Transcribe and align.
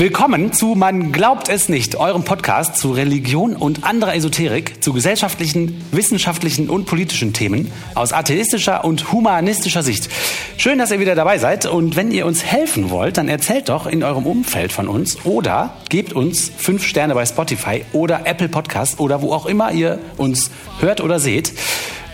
Willkommen 0.00 0.50
zu 0.54 0.68
Man 0.76 1.12
glaubt 1.12 1.50
es 1.50 1.68
nicht, 1.68 1.96
eurem 1.96 2.24
Podcast 2.24 2.76
zu 2.76 2.92
Religion 2.92 3.54
und 3.54 3.84
anderer 3.84 4.14
Esoterik, 4.14 4.82
zu 4.82 4.94
gesellschaftlichen, 4.94 5.84
wissenschaftlichen 5.92 6.70
und 6.70 6.86
politischen 6.86 7.34
Themen 7.34 7.70
aus 7.94 8.14
atheistischer 8.14 8.82
und 8.86 9.12
humanistischer 9.12 9.82
Sicht. 9.82 10.08
Schön, 10.56 10.78
dass 10.78 10.90
ihr 10.90 11.00
wieder 11.00 11.16
dabei 11.16 11.36
seid 11.36 11.66
und 11.66 11.96
wenn 11.96 12.12
ihr 12.12 12.24
uns 12.24 12.42
helfen 12.42 12.88
wollt, 12.88 13.18
dann 13.18 13.28
erzählt 13.28 13.68
doch 13.68 13.86
in 13.86 14.02
eurem 14.02 14.24
Umfeld 14.24 14.72
von 14.72 14.88
uns 14.88 15.22
oder 15.26 15.76
gebt 15.90 16.14
uns 16.14 16.50
fünf 16.56 16.82
Sterne 16.86 17.12
bei 17.12 17.26
Spotify 17.26 17.84
oder 17.92 18.22
Apple 18.24 18.48
Podcast 18.48 19.00
oder 19.00 19.20
wo 19.20 19.34
auch 19.34 19.44
immer 19.44 19.70
ihr 19.70 19.98
uns 20.16 20.50
hört 20.80 21.02
oder 21.02 21.20
seht. 21.20 21.52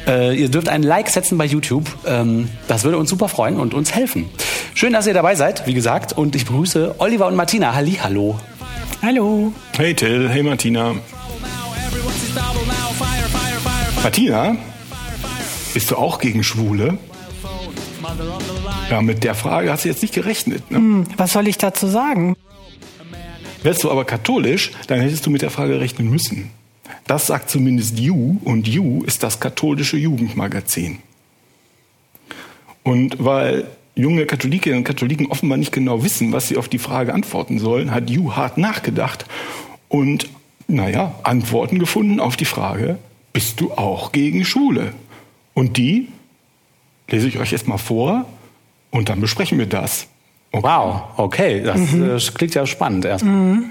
Äh, 0.06 0.36
ihr 0.36 0.48
dürft 0.48 0.68
ein 0.68 0.82
Like 0.82 1.08
setzen 1.08 1.36
bei 1.36 1.44
YouTube. 1.44 1.84
Ähm, 2.06 2.48
das 2.68 2.84
würde 2.84 2.98
uns 2.98 3.10
super 3.10 3.28
freuen 3.28 3.58
und 3.58 3.74
uns 3.74 3.94
helfen. 3.94 4.28
Schön, 4.74 4.92
dass 4.92 5.06
ihr 5.06 5.14
dabei 5.14 5.34
seid, 5.34 5.66
wie 5.66 5.74
gesagt. 5.74 6.12
Und 6.12 6.36
ich 6.36 6.46
begrüße 6.46 6.96
Oliver 6.98 7.26
und 7.26 7.34
Martina. 7.34 7.74
Halli, 7.74 7.98
hallo. 8.02 8.38
Hallo. 9.02 9.52
Hey 9.76 9.94
Till, 9.94 10.28
hey 10.28 10.42
Martina. 10.42 10.94
Martina, 14.02 14.56
bist 15.74 15.90
du 15.90 15.96
auch 15.96 16.20
gegen 16.20 16.44
Schwule? 16.44 16.96
Ja, 18.90 19.02
mit 19.02 19.24
der 19.24 19.34
Frage 19.34 19.72
hast 19.72 19.84
du 19.84 19.88
jetzt 19.88 20.02
nicht 20.02 20.14
gerechnet. 20.14 20.70
Ne? 20.70 20.78
Hm, 20.78 21.06
was 21.16 21.32
soll 21.32 21.48
ich 21.48 21.58
dazu 21.58 21.88
sagen? 21.88 22.36
Wärst 23.62 23.82
du 23.82 23.90
aber 23.90 24.04
katholisch, 24.04 24.70
dann 24.86 25.00
hättest 25.00 25.26
du 25.26 25.30
mit 25.30 25.42
der 25.42 25.50
Frage 25.50 25.80
rechnen 25.80 26.08
müssen. 26.08 26.50
Das 27.06 27.26
sagt 27.26 27.50
zumindest 27.50 27.98
You 27.98 28.38
und 28.44 28.66
You 28.66 29.04
ist 29.04 29.22
das 29.22 29.38
katholische 29.38 29.96
Jugendmagazin. 29.96 30.98
Und 32.82 33.16
weil 33.24 33.66
junge 33.94 34.26
Katholikinnen 34.26 34.78
und 34.78 34.84
Katholiken 34.84 35.26
offenbar 35.26 35.58
nicht 35.58 35.72
genau 35.72 36.04
wissen, 36.04 36.32
was 36.32 36.48
sie 36.48 36.56
auf 36.56 36.68
die 36.68 36.78
Frage 36.78 37.14
antworten 37.14 37.58
sollen, 37.58 37.92
hat 37.92 38.10
You 38.10 38.32
hart 38.32 38.58
nachgedacht 38.58 39.24
und, 39.88 40.28
naja, 40.68 41.14
Antworten 41.22 41.78
gefunden 41.78 42.20
auf 42.20 42.36
die 42.36 42.44
Frage, 42.44 42.98
bist 43.32 43.60
du 43.60 43.72
auch 43.72 44.12
gegen 44.12 44.44
Schule? 44.44 44.92
Und 45.54 45.76
die 45.76 46.08
lese 47.08 47.28
ich 47.28 47.38
euch 47.38 47.52
jetzt 47.52 47.68
mal 47.68 47.78
vor 47.78 48.26
und 48.90 49.08
dann 49.08 49.20
besprechen 49.20 49.58
wir 49.58 49.66
das. 49.66 50.08
Okay. 50.52 50.66
Wow, 50.66 51.02
okay, 51.16 51.62
das 51.62 51.92
mhm. 51.92 52.18
klingt 52.34 52.54
ja 52.54 52.66
spannend 52.66 53.04
erstmal. 53.04 53.34
Mhm. 53.34 53.64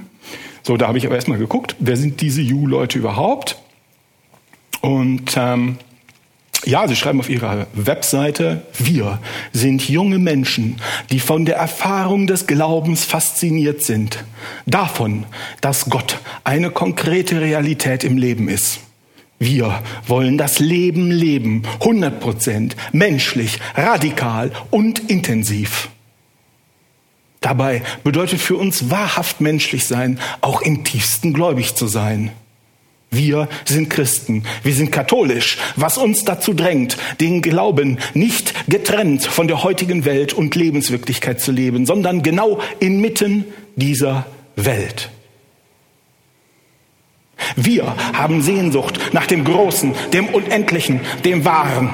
So, 0.65 0.77
da 0.77 0.87
habe 0.87 0.97
ich 0.97 1.05
aber 1.05 1.13
erstmal 1.13 1.37
geguckt, 1.37 1.75
wer 1.77 1.95
sind 1.95 2.21
diese 2.21 2.41
You-Leute 2.41 2.97
überhaupt? 2.97 3.59
Und 4.81 5.35
ähm, 5.37 5.77
ja, 6.65 6.87
sie 6.87 6.95
schreiben 6.95 7.19
auf 7.19 7.29
ihrer 7.29 7.67
Webseite, 7.73 8.63
wir 8.79 9.19
sind 9.53 9.87
junge 9.87 10.17
Menschen, 10.17 10.81
die 11.11 11.19
von 11.19 11.45
der 11.45 11.57
Erfahrung 11.57 12.25
des 12.25 12.47
Glaubens 12.47 13.05
fasziniert 13.05 13.83
sind. 13.83 14.23
Davon, 14.65 15.27
dass 15.61 15.87
Gott 15.91 16.17
eine 16.43 16.71
konkrete 16.71 17.41
Realität 17.41 18.03
im 18.03 18.17
Leben 18.17 18.49
ist. 18.49 18.79
Wir 19.37 19.83
wollen 20.07 20.39
das 20.39 20.57
Leben 20.57 21.11
leben, 21.11 21.61
100 21.81 22.19
Prozent, 22.19 22.75
menschlich, 22.91 23.59
radikal 23.75 24.51
und 24.71 25.11
intensiv. 25.11 25.89
Dabei 27.45 27.83
bedeutet 28.03 28.41
für 28.41 28.55
uns 28.55 28.89
wahrhaft 28.89 29.39
menschlich 29.39 29.85
sein, 29.85 30.19
auch 30.41 30.63
im 30.63 30.83
tiefsten 30.83 31.31
gläubig 31.31 31.75
zu 31.75 31.85
sein. 31.85 32.31
Wir 33.11 33.47
sind 33.65 33.91
Christen, 33.91 34.45
wir 34.63 34.73
sind 34.73 34.91
katholisch, 34.91 35.59
was 35.75 35.99
uns 35.99 36.23
dazu 36.23 36.55
drängt, 36.55 36.97
den 37.21 37.43
Glauben 37.43 37.99
nicht 38.15 38.67
getrennt 38.67 39.27
von 39.27 39.47
der 39.47 39.61
heutigen 39.61 40.05
Welt 40.05 40.33
und 40.33 40.55
Lebenswirklichkeit 40.55 41.39
zu 41.39 41.51
leben, 41.51 41.85
sondern 41.85 42.23
genau 42.23 42.59
inmitten 42.79 43.45
dieser 43.75 44.25
Welt. 44.55 45.11
Wir 47.55 47.95
haben 48.13 48.41
Sehnsucht 48.41 49.13
nach 49.13 49.27
dem 49.27 49.43
Großen, 49.43 49.93
dem 50.13 50.29
Unendlichen, 50.29 50.99
dem 51.23 51.45
Wahren. 51.45 51.93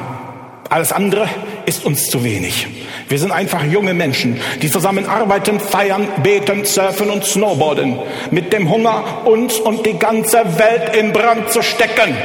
Alles 0.72 0.94
andere 0.94 1.28
ist 1.66 1.84
uns 1.84 2.08
zu 2.08 2.24
wenig. 2.24 2.66
Wir 3.10 3.20
sind 3.20 3.34
einfach 3.34 3.62
junge 3.66 3.94
Menschen, 3.94 4.40
die 4.62 4.72
zusammen 4.72 5.06
arbeiten, 5.06 5.60
feiern, 5.60 6.08
beten, 6.24 6.64
surfen 6.64 7.10
und 7.10 7.26
snowboarden. 7.26 8.00
Mit 8.32 8.54
dem 8.54 8.70
Hunger, 8.70 9.28
uns 9.28 9.60
und 9.60 9.86
die 9.86 10.00
ganze 10.00 10.58
Welt 10.58 10.96
in 10.96 11.12
Brand 11.12 11.52
zu 11.52 11.62
stecken. 11.62 12.16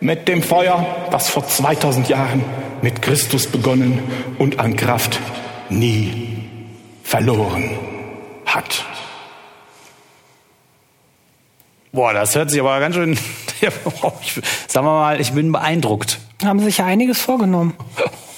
Mit 0.00 0.28
dem 0.28 0.42
Feuer, 0.42 0.84
das 1.10 1.30
vor 1.30 1.48
2000 1.48 2.10
Jahren 2.10 2.44
mit 2.82 3.00
Christus 3.00 3.46
begonnen 3.46 4.02
und 4.38 4.60
an 4.60 4.76
Kraft 4.76 5.18
nie 5.70 6.42
verloren 7.02 7.70
hat. 8.44 8.84
Boah, 11.90 12.12
das 12.12 12.34
hört 12.34 12.50
sich 12.50 12.60
aber 12.60 12.78
ganz 12.80 12.96
schön. 12.96 13.14
sagen 14.68 14.86
wir 14.86 14.92
mal, 14.92 15.18
ich 15.22 15.32
bin 15.32 15.52
beeindruckt. 15.52 16.18
Haben 16.44 16.60
sich 16.60 16.78
ja 16.78 16.84
einiges 16.84 17.20
vorgenommen. 17.20 17.74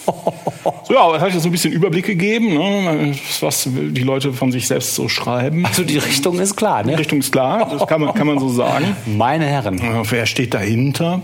So, 0.04 0.94
ja, 0.94 1.12
das 1.12 1.20
habe 1.20 1.28
ich 1.28 1.34
jetzt 1.34 1.42
so 1.42 1.48
ein 1.48 1.52
bisschen 1.52 1.72
Überblick 1.72 2.06
gegeben, 2.06 2.54
ne, 2.54 3.14
was 3.40 3.68
die 3.72 4.02
Leute 4.02 4.32
von 4.32 4.52
sich 4.52 4.66
selbst 4.66 4.94
so 4.94 5.08
schreiben. 5.08 5.66
Also 5.66 5.82
die 5.82 5.98
Richtung 5.98 6.38
ist 6.38 6.56
klar, 6.56 6.84
ne? 6.84 6.92
Die 6.92 6.98
Richtung 6.98 7.18
ist 7.18 7.32
klar, 7.32 7.68
das 7.70 7.86
kann 7.86 8.00
man, 8.00 8.14
kann 8.14 8.26
man 8.26 8.38
so 8.38 8.48
sagen. 8.48 8.96
Meine 9.06 9.46
Herren. 9.46 9.80
Wer 10.08 10.26
steht 10.26 10.54
dahinter? 10.54 11.22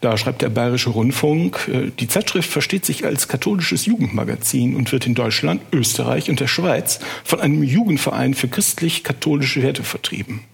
Da 0.00 0.16
schreibt 0.16 0.42
der 0.42 0.50
Bayerische 0.50 0.90
Rundfunk, 0.90 1.68
äh, 1.72 1.90
die 1.98 2.08
Zeitschrift 2.08 2.50
versteht 2.50 2.84
sich 2.84 3.04
als 3.04 3.28
katholisches 3.28 3.86
Jugendmagazin 3.86 4.76
und 4.76 4.92
wird 4.92 5.06
in 5.06 5.14
Deutschland, 5.14 5.62
Österreich 5.72 6.28
und 6.28 6.40
der 6.40 6.48
Schweiz 6.48 7.00
von 7.24 7.40
einem 7.40 7.62
Jugendverein 7.62 8.34
für 8.34 8.48
christlich-katholische 8.48 9.62
Werte 9.62 9.84
vertrieben. 9.84 10.44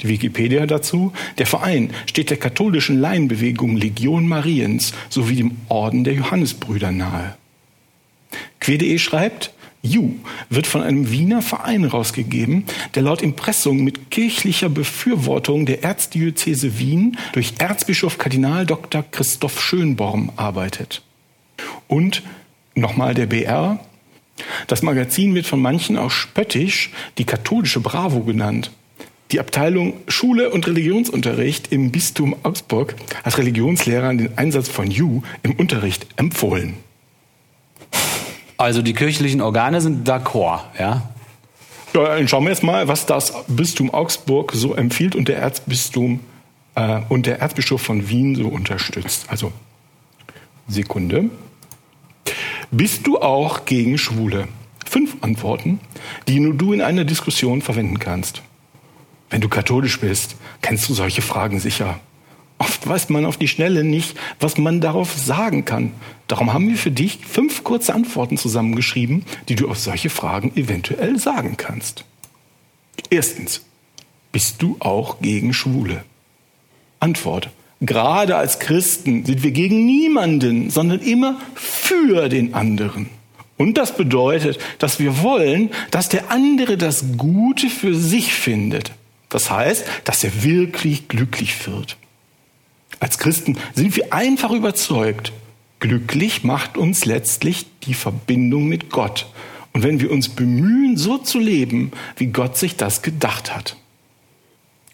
Die 0.00 0.08
Wikipedia 0.08 0.66
dazu. 0.66 1.12
Der 1.38 1.46
Verein 1.46 1.92
steht 2.06 2.30
der 2.30 2.36
katholischen 2.36 3.00
Laienbewegung 3.00 3.76
Legion 3.76 4.26
Mariens 4.26 4.92
sowie 5.08 5.36
dem 5.36 5.56
Orden 5.68 6.04
der 6.04 6.14
Johannesbrüder 6.14 6.90
nahe. 6.90 7.36
Quede 8.60 8.98
schreibt, 8.98 9.52
Ju 9.82 10.14
wird 10.48 10.68
von 10.68 10.82
einem 10.82 11.10
Wiener 11.10 11.42
Verein 11.42 11.84
rausgegeben, 11.84 12.64
der 12.94 13.02
laut 13.02 13.20
Impressum 13.20 13.78
mit 13.78 14.12
kirchlicher 14.12 14.68
Befürwortung 14.68 15.66
der 15.66 15.82
Erzdiözese 15.82 16.78
Wien 16.78 17.18
durch 17.32 17.54
Erzbischof 17.58 18.16
Kardinal 18.16 18.64
Dr. 18.64 19.04
Christoph 19.10 19.60
Schönborn 19.60 20.30
arbeitet. 20.36 21.02
Und 21.88 22.22
nochmal 22.76 23.14
der 23.14 23.26
BR. 23.26 23.80
Das 24.68 24.82
Magazin 24.82 25.34
wird 25.34 25.46
von 25.46 25.60
manchen 25.60 25.98
auch 25.98 26.10
spöttisch 26.10 26.90
die 27.18 27.24
katholische 27.24 27.80
Bravo 27.80 28.20
genannt. 28.20 28.70
Die 29.32 29.40
Abteilung 29.40 29.94
Schule 30.08 30.50
und 30.50 30.66
Religionsunterricht 30.66 31.72
im 31.72 31.90
Bistum 31.90 32.36
Augsburg 32.42 32.94
hat 33.24 33.38
Religionslehrern 33.38 34.18
den 34.18 34.36
Einsatz 34.36 34.68
von 34.68 34.90
You 34.90 35.22
im 35.42 35.52
Unterricht 35.52 36.06
empfohlen. 36.16 36.74
Also 38.58 38.82
die 38.82 38.92
kirchlichen 38.92 39.40
Organe 39.40 39.80
sind 39.80 40.06
d'accord, 40.06 40.60
ja? 40.78 41.08
Ja, 41.94 42.16
dann 42.16 42.28
schauen 42.28 42.44
wir 42.44 42.50
jetzt 42.50 42.62
mal, 42.62 42.88
was 42.88 43.06
das 43.06 43.32
Bistum 43.48 43.88
Augsburg 43.92 44.52
so 44.52 44.74
empfiehlt 44.74 45.16
und 45.16 45.28
der 45.28 45.38
Erzbistum 45.38 46.20
äh, 46.74 47.00
und 47.08 47.24
der 47.24 47.40
Erzbischof 47.40 47.80
von 47.80 48.10
Wien 48.10 48.34
so 48.34 48.48
unterstützt. 48.48 49.26
Also 49.28 49.50
Sekunde. 50.68 51.30
Bist 52.70 53.06
du 53.06 53.18
auch 53.18 53.64
gegen 53.64 53.96
Schwule? 53.96 54.48
Fünf 54.86 55.16
Antworten, 55.22 55.80
die 56.28 56.38
nur 56.38 56.52
du 56.52 56.74
in 56.74 56.82
einer 56.82 57.04
Diskussion 57.04 57.62
verwenden 57.62 57.98
kannst. 57.98 58.42
Wenn 59.32 59.40
du 59.40 59.48
katholisch 59.48 59.98
bist, 59.98 60.36
kennst 60.60 60.90
du 60.90 60.94
solche 60.94 61.22
Fragen 61.22 61.58
sicher. 61.58 61.98
Oft 62.58 62.86
weiß 62.86 63.08
man 63.08 63.24
auf 63.24 63.38
die 63.38 63.48
Schnelle 63.48 63.82
nicht, 63.82 64.14
was 64.38 64.58
man 64.58 64.82
darauf 64.82 65.14
sagen 65.16 65.64
kann. 65.64 65.92
Darum 66.28 66.52
haben 66.52 66.68
wir 66.68 66.76
für 66.76 66.90
dich 66.90 67.18
fünf 67.26 67.64
kurze 67.64 67.94
Antworten 67.94 68.36
zusammengeschrieben, 68.36 69.24
die 69.48 69.54
du 69.54 69.70
auf 69.70 69.78
solche 69.78 70.10
Fragen 70.10 70.54
eventuell 70.54 71.18
sagen 71.18 71.56
kannst. 71.56 72.04
Erstens, 73.08 73.62
bist 74.32 74.60
du 74.60 74.76
auch 74.80 75.22
gegen 75.22 75.54
Schwule? 75.54 76.04
Antwort, 77.00 77.48
gerade 77.80 78.36
als 78.36 78.58
Christen 78.58 79.24
sind 79.24 79.42
wir 79.42 79.52
gegen 79.52 79.86
niemanden, 79.86 80.68
sondern 80.68 81.00
immer 81.00 81.40
für 81.54 82.28
den 82.28 82.52
anderen. 82.52 83.08
Und 83.56 83.78
das 83.78 83.96
bedeutet, 83.96 84.58
dass 84.78 84.98
wir 84.98 85.22
wollen, 85.22 85.70
dass 85.90 86.10
der 86.10 86.30
andere 86.30 86.76
das 86.76 87.16
Gute 87.16 87.70
für 87.70 87.94
sich 87.94 88.34
findet. 88.34 88.92
Das 89.32 89.50
heißt, 89.50 89.84
dass 90.04 90.22
er 90.22 90.44
wirklich 90.44 91.08
glücklich 91.08 91.66
wird. 91.66 91.96
Als 93.00 93.18
Christen 93.18 93.56
sind 93.74 93.96
wir 93.96 94.12
einfach 94.12 94.50
überzeugt, 94.50 95.32
glücklich 95.80 96.44
macht 96.44 96.76
uns 96.76 97.06
letztlich 97.06 97.64
die 97.84 97.94
Verbindung 97.94 98.68
mit 98.68 98.90
Gott. 98.90 99.26
Und 99.72 99.82
wenn 99.82 100.00
wir 100.00 100.10
uns 100.10 100.28
bemühen, 100.28 100.98
so 100.98 101.16
zu 101.16 101.38
leben, 101.38 101.92
wie 102.16 102.26
Gott 102.26 102.58
sich 102.58 102.76
das 102.76 103.00
gedacht 103.00 103.56
hat. 103.56 103.76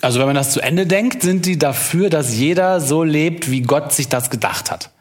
Also 0.00 0.20
wenn 0.20 0.26
man 0.26 0.36
das 0.36 0.52
zu 0.52 0.60
Ende 0.60 0.86
denkt, 0.86 1.22
sind 1.22 1.44
die 1.44 1.58
dafür, 1.58 2.08
dass 2.08 2.36
jeder 2.36 2.80
so 2.80 3.02
lebt, 3.02 3.50
wie 3.50 3.62
Gott 3.62 3.92
sich 3.92 4.06
das 4.06 4.30
gedacht 4.30 4.70
hat. 4.70 4.92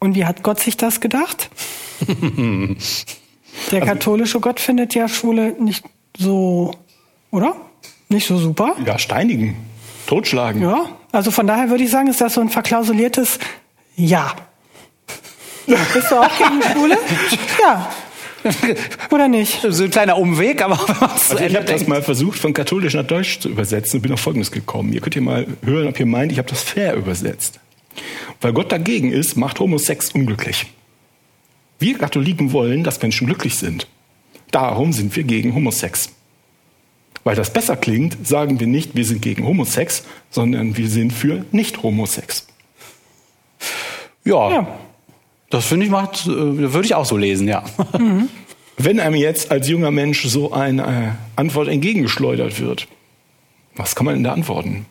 Und 0.00 0.14
wie 0.14 0.26
hat 0.26 0.42
Gott 0.42 0.60
sich 0.60 0.76
das 0.76 1.00
gedacht? 1.00 1.48
Der 3.70 3.80
also 3.80 3.86
katholische 3.86 4.40
Gott 4.40 4.60
findet 4.60 4.94
ja 4.94 5.08
Schwule 5.08 5.54
nicht 5.58 5.82
so, 6.18 6.74
oder? 7.30 7.56
Nicht 8.08 8.26
so 8.26 8.38
super. 8.38 8.76
Ja, 8.84 8.98
steinigen, 8.98 9.56
totschlagen. 10.06 10.62
Ja, 10.62 10.86
also 11.12 11.30
von 11.30 11.46
daher 11.46 11.70
würde 11.70 11.84
ich 11.84 11.90
sagen, 11.90 12.08
ist 12.08 12.20
das 12.20 12.34
so 12.34 12.40
ein 12.40 12.48
verklausuliertes 12.48 13.38
Ja. 13.96 14.34
Bist 15.66 16.10
du 16.10 16.16
auch 16.16 16.30
gegen 16.38 16.62
Schwule? 16.62 16.98
Ja. 17.60 17.90
Oder 19.10 19.26
nicht? 19.26 19.60
So 19.68 19.82
ein 19.84 19.90
kleiner 19.90 20.16
Umweg, 20.18 20.62
aber 20.62 20.78
Also 21.00 21.36
ich 21.38 21.56
habe 21.56 21.64
das 21.64 21.88
mal 21.88 22.00
versucht, 22.00 22.38
von 22.38 22.52
Katholisch 22.52 22.94
nach 22.94 23.06
Deutsch 23.06 23.40
zu 23.40 23.48
übersetzen 23.48 23.98
und 23.98 24.02
bin 24.02 24.12
auf 24.12 24.20
Folgendes 24.20 24.52
gekommen. 24.52 24.92
Ihr 24.92 25.00
könnt 25.00 25.16
ihr 25.16 25.22
mal 25.22 25.46
hören, 25.64 25.88
ob 25.88 25.98
ihr 25.98 26.06
meint, 26.06 26.30
ich 26.30 26.38
habe 26.38 26.48
das 26.48 26.62
fair 26.62 26.94
übersetzt. 26.94 27.58
Weil 28.40 28.52
Gott 28.52 28.70
dagegen 28.70 29.10
ist, 29.10 29.36
macht 29.36 29.58
Homosex 29.58 30.12
unglücklich. 30.12 30.66
Wir 31.80 31.98
Katholiken 31.98 32.52
wollen, 32.52 32.84
dass 32.84 33.02
Menschen 33.02 33.26
glücklich 33.26 33.56
sind. 33.56 33.88
Darum 34.52 34.92
sind 34.92 35.16
wir 35.16 35.24
gegen 35.24 35.54
Homosex. 35.54 36.10
Weil 37.26 37.34
das 37.34 37.52
besser 37.52 37.76
klingt, 37.76 38.24
sagen 38.24 38.60
wir 38.60 38.68
nicht, 38.68 38.94
wir 38.94 39.04
sind 39.04 39.20
gegen 39.20 39.44
Homosex, 39.44 40.04
sondern 40.30 40.76
wir 40.76 40.88
sind 40.88 41.12
für 41.12 41.44
Nicht-Homosex. 41.50 42.46
Ja, 44.24 44.48
Ja. 44.52 44.78
das 45.50 45.66
finde 45.66 45.86
ich 45.86 45.90
macht, 45.90 46.24
äh, 46.26 46.28
würde 46.28 46.84
ich 46.86 46.94
auch 46.94 47.04
so 47.04 47.16
lesen, 47.16 47.48
ja. 47.48 47.64
Wenn 48.76 49.00
einem 49.00 49.16
jetzt 49.16 49.50
als 49.50 49.68
junger 49.68 49.90
Mensch 49.90 50.24
so 50.24 50.52
eine 50.52 51.16
Antwort 51.34 51.66
entgegengeschleudert 51.66 52.60
wird, 52.60 52.86
was 53.74 53.96
kann 53.96 54.04
man 54.04 54.14
denn 54.14 54.22
da 54.22 54.32
antworten? 54.32 54.86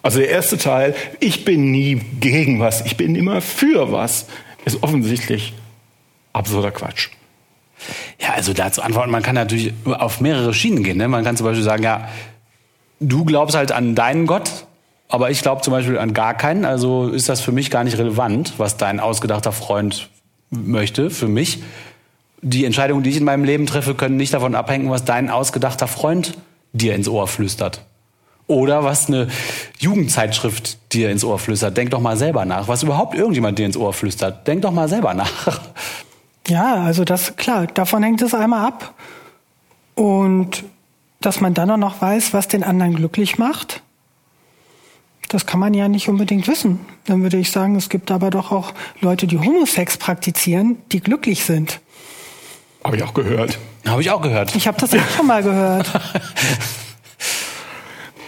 Also 0.00 0.20
der 0.20 0.28
erste 0.28 0.58
Teil, 0.58 0.94
ich 1.18 1.44
bin 1.44 1.72
nie 1.72 2.00
gegen 2.20 2.60
was, 2.60 2.86
ich 2.86 2.96
bin 2.96 3.16
immer 3.16 3.40
für 3.40 3.90
was, 3.90 4.26
ist 4.64 4.84
offensichtlich 4.84 5.54
absurder 6.32 6.70
Quatsch. 6.70 7.08
Ja, 8.20 8.32
also 8.34 8.52
dazu 8.52 8.82
antworten, 8.82 9.10
man 9.10 9.22
kann 9.22 9.34
natürlich 9.34 9.72
auf 9.84 10.20
mehrere 10.20 10.52
Schienen 10.52 10.82
gehen. 10.82 10.98
Ne? 10.98 11.08
Man 11.08 11.24
kann 11.24 11.36
zum 11.36 11.46
Beispiel 11.46 11.64
sagen, 11.64 11.82
ja, 11.82 12.08
du 13.00 13.24
glaubst 13.24 13.56
halt 13.56 13.70
an 13.72 13.94
deinen 13.94 14.26
Gott, 14.26 14.66
aber 15.08 15.30
ich 15.30 15.40
glaube 15.40 15.62
zum 15.62 15.72
Beispiel 15.72 15.98
an 15.98 16.12
gar 16.12 16.34
keinen. 16.34 16.64
Also 16.64 17.08
ist 17.08 17.28
das 17.28 17.40
für 17.40 17.52
mich 17.52 17.70
gar 17.70 17.84
nicht 17.84 17.98
relevant, 17.98 18.54
was 18.58 18.76
dein 18.76 19.00
ausgedachter 19.00 19.52
Freund 19.52 20.08
möchte, 20.50 21.10
für 21.10 21.28
mich. 21.28 21.62
Die 22.42 22.64
Entscheidungen, 22.64 23.02
die 23.02 23.10
ich 23.10 23.16
in 23.16 23.24
meinem 23.24 23.44
Leben 23.44 23.66
treffe, 23.66 23.94
können 23.94 24.16
nicht 24.16 24.34
davon 24.34 24.54
abhängen, 24.54 24.90
was 24.90 25.04
dein 25.04 25.30
ausgedachter 25.30 25.88
Freund 25.88 26.34
dir 26.72 26.94
ins 26.94 27.08
Ohr 27.08 27.26
flüstert. 27.26 27.82
Oder 28.46 28.82
was 28.82 29.08
eine 29.08 29.28
Jugendzeitschrift 29.78 30.92
dir 30.92 31.10
ins 31.10 31.22
Ohr 31.22 31.38
flüstert. 31.38 31.76
Denk 31.76 31.90
doch 31.90 32.00
mal 32.00 32.16
selber 32.16 32.44
nach. 32.44 32.66
Was 32.66 32.82
überhaupt 32.82 33.14
irgendjemand 33.14 33.58
dir 33.58 33.66
ins 33.66 33.76
Ohr 33.76 33.92
flüstert. 33.92 34.46
Denk 34.46 34.62
doch 34.62 34.72
mal 34.72 34.88
selber 34.88 35.14
nach. 35.14 35.60
Ja, 36.48 36.82
also 36.82 37.04
das, 37.04 37.36
klar, 37.36 37.66
davon 37.66 38.02
hängt 38.02 38.22
es 38.22 38.34
einmal 38.34 38.66
ab. 38.66 38.94
Und 39.94 40.64
dass 41.20 41.40
man 41.40 41.54
dann 41.54 41.70
auch 41.70 41.76
noch 41.76 42.00
weiß, 42.00 42.32
was 42.32 42.48
den 42.48 42.64
anderen 42.64 42.94
glücklich 42.94 43.38
macht, 43.38 43.82
das 45.28 45.44
kann 45.44 45.60
man 45.60 45.74
ja 45.74 45.88
nicht 45.88 46.08
unbedingt 46.08 46.48
wissen. 46.48 46.80
Dann 47.04 47.22
würde 47.22 47.36
ich 47.36 47.50
sagen, 47.50 47.76
es 47.76 47.90
gibt 47.90 48.10
aber 48.10 48.30
doch 48.30 48.50
auch 48.50 48.72
Leute, 49.00 49.26
die 49.26 49.38
Homosex 49.38 49.98
praktizieren, 49.98 50.78
die 50.90 51.00
glücklich 51.00 51.44
sind. 51.44 51.80
Habe 52.82 52.96
ich 52.96 53.02
auch 53.02 53.12
gehört. 53.12 53.58
Habe 53.86 54.00
ich 54.00 54.10
auch 54.10 54.22
gehört. 54.22 54.56
Ich 54.56 54.66
habe 54.66 54.80
das 54.80 54.94
auch 54.94 55.10
schon 55.16 55.26
mal 55.26 55.42
gehört. 55.42 55.90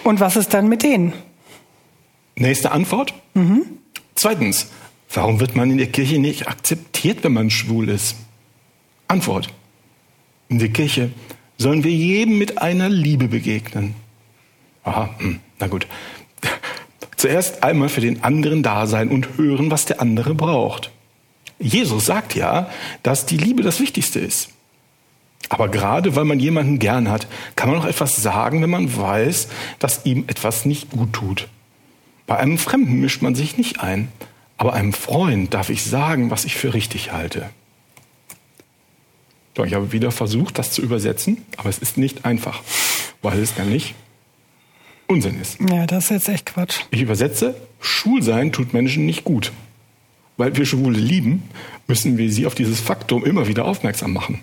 Und 0.04 0.20
was 0.20 0.36
ist 0.36 0.52
dann 0.52 0.68
mit 0.68 0.82
denen? 0.82 1.14
Nächste 2.36 2.72
Antwort. 2.72 3.14
Zweitens, 4.14 4.66
warum 5.12 5.40
wird 5.40 5.56
man 5.56 5.70
in 5.70 5.78
der 5.78 5.88
Kirche 5.88 6.18
nicht 6.18 6.48
akzeptiert, 6.48 7.24
wenn 7.24 7.32
man 7.32 7.50
schwul 7.50 7.88
ist? 7.88 8.16
Antwort. 9.08 9.52
In 10.48 10.58
der 10.58 10.68
Kirche 10.68 11.10
sollen 11.58 11.84
wir 11.84 11.92
jedem 11.92 12.38
mit 12.38 12.58
einer 12.58 12.88
Liebe 12.88 13.28
begegnen. 13.28 13.94
Aha, 14.82 15.10
hm, 15.18 15.40
na 15.58 15.66
gut. 15.66 15.86
Zuerst 17.16 17.62
einmal 17.62 17.88
für 17.88 18.00
den 18.00 18.24
anderen 18.24 18.62
da 18.62 18.86
sein 18.86 19.08
und 19.08 19.36
hören, 19.36 19.70
was 19.70 19.84
der 19.84 20.00
andere 20.00 20.34
braucht. 20.34 20.90
Jesus 21.58 22.06
sagt 22.06 22.34
ja, 22.34 22.70
dass 23.02 23.26
die 23.26 23.36
Liebe 23.36 23.62
das 23.62 23.78
Wichtigste 23.80 24.18
ist. 24.18 24.48
Aber 25.50 25.68
gerade 25.68 26.16
weil 26.16 26.24
man 26.24 26.40
jemanden 26.40 26.78
gern 26.78 27.10
hat, 27.10 27.26
kann 27.56 27.70
man 27.70 27.78
auch 27.78 27.84
etwas 27.84 28.16
sagen, 28.16 28.62
wenn 28.62 28.70
man 28.70 28.96
weiß, 28.96 29.48
dass 29.78 30.06
ihm 30.06 30.24
etwas 30.28 30.64
nicht 30.64 30.90
gut 30.90 31.12
tut. 31.12 31.48
Bei 32.26 32.38
einem 32.38 32.56
Fremden 32.56 33.00
mischt 33.00 33.20
man 33.20 33.34
sich 33.34 33.58
nicht 33.58 33.80
ein, 33.80 34.08
aber 34.60 34.74
einem 34.74 34.92
Freund 34.92 35.54
darf 35.54 35.70
ich 35.70 35.82
sagen, 35.82 36.30
was 36.30 36.44
ich 36.44 36.54
für 36.54 36.74
richtig 36.74 37.12
halte. 37.12 37.48
Doch 39.54 39.64
ich 39.64 39.72
habe 39.72 39.92
wieder 39.92 40.10
versucht, 40.10 40.58
das 40.58 40.70
zu 40.70 40.82
übersetzen, 40.82 41.38
aber 41.56 41.70
es 41.70 41.78
ist 41.78 41.96
nicht 41.96 42.26
einfach, 42.26 42.62
weil 43.22 43.38
es 43.38 43.56
nämlich 43.56 43.94
Unsinn 45.06 45.40
ist. 45.40 45.56
Ja, 45.66 45.86
das 45.86 46.04
ist 46.04 46.10
jetzt 46.10 46.28
echt 46.28 46.46
Quatsch. 46.46 46.80
Ich 46.90 47.00
übersetze, 47.00 47.54
Schwulsein 47.80 48.52
tut 48.52 48.74
Menschen 48.74 49.06
nicht 49.06 49.24
gut. 49.24 49.50
Weil 50.36 50.54
wir 50.54 50.66
Schwule 50.66 50.98
lieben, 50.98 51.42
müssen 51.86 52.18
wir 52.18 52.30
sie 52.30 52.44
auf 52.44 52.54
dieses 52.54 52.80
Faktum 52.80 53.24
immer 53.24 53.48
wieder 53.48 53.64
aufmerksam 53.64 54.12
machen. 54.12 54.42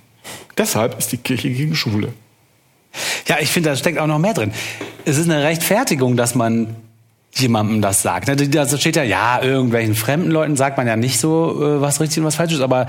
Deshalb 0.58 0.98
ist 0.98 1.12
die 1.12 1.18
Kirche 1.18 1.52
gegen 1.52 1.76
Schwule. 1.76 2.12
Ja, 3.28 3.38
ich 3.40 3.50
finde, 3.50 3.70
da 3.70 3.76
steckt 3.76 4.00
auch 4.00 4.08
noch 4.08 4.18
mehr 4.18 4.34
drin. 4.34 4.52
Es 5.06 5.20
ist 5.20 5.30
eine 5.30 5.44
Rechtfertigung, 5.44 6.18
dass 6.18 6.34
man 6.34 6.76
jemandem 7.40 7.82
das 7.82 8.02
sagt. 8.02 8.28
Ne, 8.28 8.36
Da 8.36 8.68
steht 8.68 8.96
ja, 8.96 9.04
ja, 9.04 9.42
irgendwelchen 9.42 9.96
fremden 9.96 10.32
Leuten 10.32 10.56
sagt 10.56 10.78
man 10.78 10.88
ja 10.88 10.96
nicht 10.96 11.20
so, 11.20 11.62
äh, 11.62 11.82
was 11.82 12.00
richtig 12.00 12.20
und 12.20 12.26
was 12.26 12.36
falsch 12.36 12.54
ist, 12.54 12.62
aber 12.62 12.88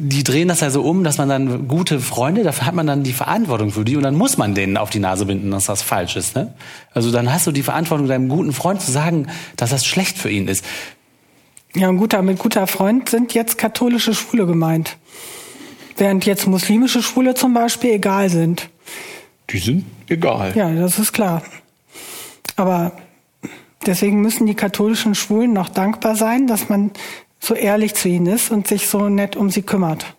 die 0.00 0.22
drehen 0.22 0.46
das 0.46 0.60
ja 0.60 0.70
so 0.70 0.82
um, 0.82 1.02
dass 1.02 1.18
man 1.18 1.28
dann 1.28 1.66
gute 1.66 1.98
Freunde, 1.98 2.44
dafür 2.44 2.66
hat 2.66 2.74
man 2.74 2.86
dann 2.86 3.02
die 3.02 3.12
Verantwortung 3.12 3.72
für 3.72 3.84
die 3.84 3.96
und 3.96 4.04
dann 4.04 4.14
muss 4.14 4.38
man 4.38 4.54
denen 4.54 4.76
auf 4.76 4.90
die 4.90 5.00
Nase 5.00 5.26
binden, 5.26 5.50
dass 5.50 5.64
das 5.64 5.82
falsch 5.82 6.14
ist. 6.14 6.36
Ne? 6.36 6.54
Also 6.94 7.10
dann 7.10 7.32
hast 7.32 7.48
du 7.48 7.52
die 7.52 7.64
Verantwortung, 7.64 8.06
deinem 8.06 8.28
guten 8.28 8.52
Freund 8.52 8.80
zu 8.80 8.92
sagen, 8.92 9.26
dass 9.56 9.70
das 9.70 9.84
schlecht 9.84 10.16
für 10.16 10.30
ihn 10.30 10.46
ist. 10.46 10.64
Ja, 11.74 11.88
ein 11.88 11.96
guter, 11.96 12.22
mit 12.22 12.38
guter 12.38 12.68
Freund 12.68 13.08
sind 13.08 13.34
jetzt 13.34 13.58
katholische 13.58 14.14
Schwule 14.14 14.46
gemeint. 14.46 14.96
Während 15.96 16.24
jetzt 16.26 16.46
muslimische 16.46 17.02
Schwule 17.02 17.34
zum 17.34 17.52
Beispiel 17.52 17.94
egal 17.94 18.30
sind. 18.30 18.68
Die 19.50 19.58
sind 19.58 19.84
egal. 20.08 20.52
Ja, 20.54 20.72
das 20.72 21.00
ist 21.00 21.12
klar. 21.12 21.42
Aber 22.54 22.92
deswegen 23.86 24.20
müssen 24.20 24.46
die 24.46 24.54
katholischen 24.54 25.14
Schwulen 25.14 25.52
noch 25.52 25.68
dankbar 25.68 26.16
sein, 26.16 26.46
dass 26.46 26.68
man 26.68 26.90
so 27.40 27.54
ehrlich 27.54 27.94
zu 27.94 28.08
ihnen 28.08 28.26
ist 28.26 28.50
und 28.50 28.66
sich 28.66 28.88
so 28.88 29.08
nett 29.08 29.36
um 29.36 29.50
sie 29.50 29.62
kümmert. 29.62 30.14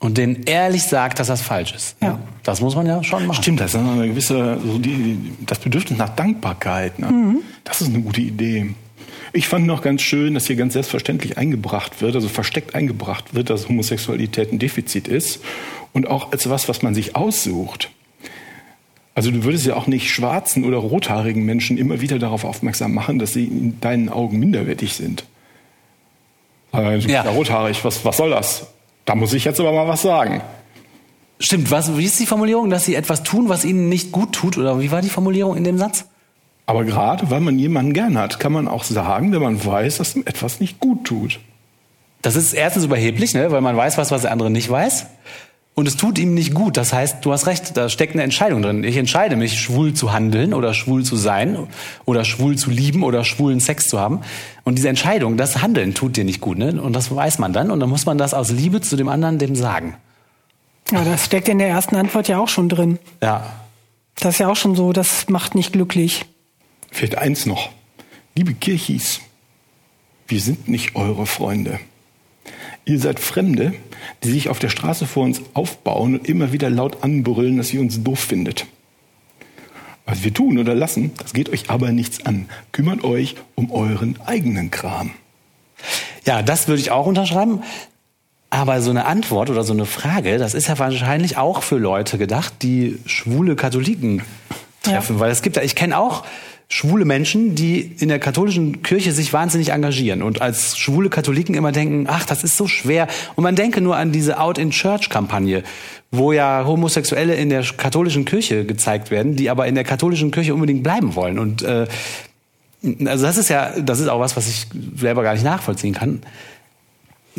Und 0.00 0.18
denen 0.18 0.42
ehrlich 0.44 0.82
sagt, 0.82 1.18
dass 1.18 1.28
das 1.28 1.40
falsch 1.40 1.72
ist. 1.74 1.96
Ja. 2.02 2.18
Das 2.42 2.60
muss 2.60 2.76
man 2.76 2.86
ja 2.86 3.02
schon 3.02 3.26
machen. 3.26 3.42
Stimmt, 3.42 3.60
das 3.60 3.72
ist 3.72 3.80
eine 3.80 4.06
gewisse, 4.06 4.58
so 4.62 4.76
die, 4.76 5.32
das 5.46 5.58
Bedürfnis 5.60 5.98
nach 5.98 6.10
Dankbarkeit. 6.10 6.98
Ne? 6.98 7.40
Das 7.64 7.80
ist 7.80 7.88
eine 7.88 8.02
gute 8.02 8.20
Idee. 8.20 8.74
Ich 9.32 9.48
fand 9.48 9.66
noch 9.66 9.82
ganz 9.82 10.02
schön, 10.02 10.34
dass 10.34 10.46
hier 10.46 10.56
ganz 10.56 10.74
selbstverständlich 10.74 11.38
eingebracht 11.38 12.02
wird, 12.02 12.14
also 12.14 12.28
versteckt 12.28 12.74
eingebracht 12.74 13.34
wird, 13.34 13.50
dass 13.50 13.68
Homosexualität 13.68 14.52
ein 14.52 14.58
Defizit 14.58 15.08
ist 15.08 15.40
und 15.92 16.06
auch 16.06 16.32
als 16.32 16.48
was, 16.50 16.68
was 16.68 16.82
man 16.82 16.94
sich 16.94 17.16
aussucht. 17.16 17.90
Also 19.14 19.30
du 19.30 19.44
würdest 19.44 19.64
ja 19.66 19.76
auch 19.76 19.86
nicht 19.86 20.10
schwarzen 20.12 20.64
oder 20.64 20.78
rothaarigen 20.78 21.44
Menschen 21.44 21.78
immer 21.78 22.00
wieder 22.00 22.18
darauf 22.18 22.44
aufmerksam 22.44 22.94
machen, 22.94 23.18
dass 23.18 23.32
sie 23.32 23.44
in 23.44 23.80
deinen 23.80 24.08
Augen 24.08 24.38
minderwertig 24.38 24.94
sind. 24.94 25.24
Äh, 26.72 26.98
du 26.98 27.08
Ja. 27.08 27.24
ja 27.24 27.30
rothaarig, 27.30 27.84
was, 27.84 28.04
was 28.04 28.16
soll 28.16 28.30
das? 28.30 28.66
Da 29.04 29.14
muss 29.14 29.32
ich 29.32 29.44
jetzt 29.44 29.60
aber 29.60 29.72
mal 29.72 29.86
was 29.86 30.02
sagen. 30.02 30.40
Stimmt, 31.38 31.70
was, 31.70 31.96
wie 31.96 32.04
ist 32.04 32.18
die 32.18 32.26
Formulierung, 32.26 32.70
dass 32.70 32.84
sie 32.84 32.94
etwas 32.94 33.22
tun, 33.22 33.48
was 33.48 33.64
ihnen 33.64 33.88
nicht 33.88 34.12
gut 34.12 34.32
tut? 34.32 34.56
Oder 34.58 34.80
wie 34.80 34.90
war 34.90 35.02
die 35.02 35.10
Formulierung 35.10 35.56
in 35.56 35.64
dem 35.64 35.78
Satz? 35.78 36.06
Aber 36.66 36.84
gerade 36.84 37.30
weil 37.30 37.40
man 37.40 37.58
jemanden 37.58 37.92
gern 37.92 38.16
hat, 38.16 38.40
kann 38.40 38.52
man 38.52 38.66
auch 38.66 38.84
sagen, 38.84 39.32
wenn 39.32 39.42
man 39.42 39.64
weiß, 39.64 39.98
dass 39.98 40.16
ihm 40.16 40.22
etwas 40.24 40.60
nicht 40.60 40.80
gut 40.80 41.04
tut. 41.04 41.40
Das 42.22 42.36
ist 42.36 42.54
erstens 42.54 42.84
überheblich, 42.84 43.34
ne? 43.34 43.50
weil 43.52 43.60
man 43.60 43.76
weiß 43.76 43.98
was, 43.98 44.10
was 44.10 44.22
der 44.22 44.32
andere 44.32 44.50
nicht 44.50 44.70
weiß. 44.70 45.06
Und 45.74 45.88
es 45.88 45.96
tut 45.96 46.18
ihm 46.18 46.34
nicht 46.34 46.54
gut. 46.54 46.76
Das 46.76 46.92
heißt, 46.92 47.24
du 47.24 47.32
hast 47.32 47.46
recht, 47.46 47.76
da 47.76 47.88
steckt 47.88 48.14
eine 48.14 48.22
Entscheidung 48.22 48.62
drin. 48.62 48.84
Ich 48.84 48.96
entscheide 48.96 49.34
mich, 49.34 49.60
schwul 49.60 49.92
zu 49.92 50.12
handeln 50.12 50.54
oder 50.54 50.72
schwul 50.72 51.04
zu 51.04 51.16
sein 51.16 51.66
oder 52.04 52.24
schwul 52.24 52.56
zu 52.56 52.70
lieben 52.70 53.02
oder 53.02 53.24
schwulen 53.24 53.58
Sex 53.58 53.88
zu 53.88 53.98
haben. 53.98 54.20
Und 54.62 54.76
diese 54.76 54.88
Entscheidung, 54.88 55.36
das 55.36 55.62
Handeln 55.62 55.92
tut 55.92 56.16
dir 56.16 56.24
nicht 56.24 56.40
gut. 56.40 56.58
Ne? 56.58 56.80
Und 56.80 56.92
das 56.92 57.14
weiß 57.14 57.40
man 57.40 57.52
dann. 57.52 57.72
Und 57.72 57.80
dann 57.80 57.88
muss 57.88 58.06
man 58.06 58.18
das 58.18 58.34
aus 58.34 58.50
Liebe 58.50 58.80
zu 58.82 58.94
dem 58.94 59.08
anderen 59.08 59.38
dem 59.38 59.56
sagen. 59.56 59.96
Ja, 60.92 61.02
das 61.02 61.24
steckt 61.24 61.48
in 61.48 61.58
der 61.58 61.68
ersten 61.68 61.96
Antwort 61.96 62.28
ja 62.28 62.38
auch 62.38 62.48
schon 62.48 62.68
drin. 62.68 63.00
Ja. 63.20 63.52
Das 64.16 64.34
ist 64.34 64.38
ja 64.38 64.48
auch 64.48 64.56
schon 64.56 64.76
so, 64.76 64.92
das 64.92 65.28
macht 65.28 65.56
nicht 65.56 65.72
glücklich. 65.72 66.24
Fehlt 66.92 67.18
eins 67.18 67.46
noch. 67.46 67.70
Liebe 68.36 68.54
Kirchis, 68.54 69.20
wir 70.28 70.40
sind 70.40 70.68
nicht 70.68 70.94
eure 70.94 71.26
Freunde. 71.26 71.80
Ihr 72.84 73.00
seid 73.00 73.18
Fremde, 73.18 73.74
die 74.22 74.30
sich 74.30 74.48
auf 74.48 74.58
der 74.58 74.68
Straße 74.68 75.06
vor 75.06 75.24
uns 75.24 75.40
aufbauen 75.54 76.14
und 76.14 76.28
immer 76.28 76.52
wieder 76.52 76.70
laut 76.70 77.02
anbrüllen, 77.02 77.56
dass 77.56 77.72
ihr 77.72 77.80
uns 77.80 78.02
doof 78.02 78.20
findet. 78.20 78.66
Was 80.06 80.22
wir 80.22 80.34
tun 80.34 80.58
oder 80.58 80.74
lassen, 80.74 81.12
das 81.18 81.32
geht 81.32 81.48
euch 81.48 81.70
aber 81.70 81.90
nichts 81.92 82.26
an. 82.26 82.48
Kümmert 82.72 83.04
euch 83.04 83.36
um 83.54 83.70
euren 83.70 84.18
eigenen 84.26 84.70
Kram. 84.70 85.12
Ja, 86.26 86.42
das 86.42 86.68
würde 86.68 86.80
ich 86.80 86.90
auch 86.90 87.06
unterschreiben. 87.06 87.62
Aber 88.50 88.80
so 88.80 88.90
eine 88.90 89.06
Antwort 89.06 89.50
oder 89.50 89.64
so 89.64 89.72
eine 89.72 89.86
Frage, 89.86 90.38
das 90.38 90.54
ist 90.54 90.68
ja 90.68 90.78
wahrscheinlich 90.78 91.36
auch 91.36 91.62
für 91.62 91.76
Leute 91.76 92.18
gedacht, 92.18 92.54
die 92.62 92.98
schwule 93.06 93.56
Katholiken 93.56 94.22
treffen. 94.82 95.16
Ja. 95.16 95.20
Weil 95.20 95.32
es 95.32 95.42
gibt 95.42 95.56
ja, 95.56 95.62
ich 95.62 95.74
kenne 95.74 95.98
auch 95.98 96.24
schwule 96.68 97.04
Menschen, 97.04 97.54
die 97.54 97.80
in 97.80 98.08
der 98.08 98.18
katholischen 98.18 98.82
Kirche 98.82 99.12
sich 99.12 99.32
wahnsinnig 99.32 99.70
engagieren 99.70 100.22
und 100.22 100.40
als 100.40 100.78
schwule 100.78 101.10
Katholiken 101.10 101.54
immer 101.54 101.72
denken, 101.72 102.06
ach, 102.08 102.24
das 102.24 102.42
ist 102.42 102.56
so 102.56 102.66
schwer. 102.66 103.06
Und 103.36 103.44
man 103.44 103.54
denke 103.54 103.80
nur 103.80 103.96
an 103.96 104.12
diese 104.12 104.40
Out-in-Church-Kampagne, 104.40 105.62
wo 106.10 106.32
ja 106.32 106.64
Homosexuelle 106.66 107.34
in 107.34 107.50
der 107.50 107.62
katholischen 107.62 108.24
Kirche 108.24 108.64
gezeigt 108.64 109.10
werden, 109.10 109.36
die 109.36 109.50
aber 109.50 109.66
in 109.66 109.74
der 109.74 109.84
katholischen 109.84 110.30
Kirche 110.30 110.54
unbedingt 110.54 110.82
bleiben 110.82 111.14
wollen. 111.14 111.38
Und 111.38 111.62
äh, 111.62 111.86
also 113.06 113.24
das 113.24 113.36
ist 113.36 113.50
ja, 113.50 113.72
das 113.80 114.00
ist 114.00 114.08
auch 114.08 114.20
was, 114.20 114.36
was 114.36 114.48
ich 114.48 114.66
selber 114.96 115.22
gar 115.22 115.34
nicht 115.34 115.44
nachvollziehen 115.44 115.94
kann. 115.94 116.22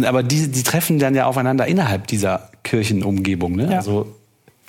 Aber 0.03 0.23
die, 0.23 0.49
die 0.49 0.63
treffen 0.63 0.99
dann 0.99 1.15
ja 1.15 1.25
aufeinander 1.25 1.67
innerhalb 1.67 2.07
dieser 2.07 2.49
Kirchenumgebung. 2.63 3.55
Ne? 3.55 3.71
Ja. 3.71 3.77
Also 3.77 4.15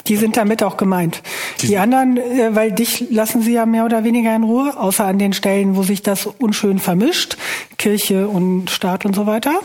die 0.09 0.17
sind 0.17 0.37
damit 0.37 0.63
auch 0.63 0.77
gemeint. 0.77 1.23
Die, 1.61 1.69
die 1.69 1.79
anderen, 1.79 2.17
äh, 2.17 2.55
weil 2.55 2.73
dich 2.73 3.07
lassen 3.11 3.43
sie 3.43 3.53
ja 3.53 3.67
mehr 3.67 3.85
oder 3.85 4.05
weniger 4.05 4.35
in 4.35 4.45
Ruhe, 4.45 4.77
außer 4.77 5.05
an 5.05 5.19
den 5.19 5.33
Stellen, 5.33 5.77
wo 5.77 5.83
sich 5.83 6.03
das 6.03 6.27
unschön 6.27 6.79
vermischt, 6.79 7.37
Kirche 7.79 8.29
und 8.29 8.71
Staat 8.71 9.05
und 9.05 9.15
so 9.15 9.27
weiter. 9.27 9.61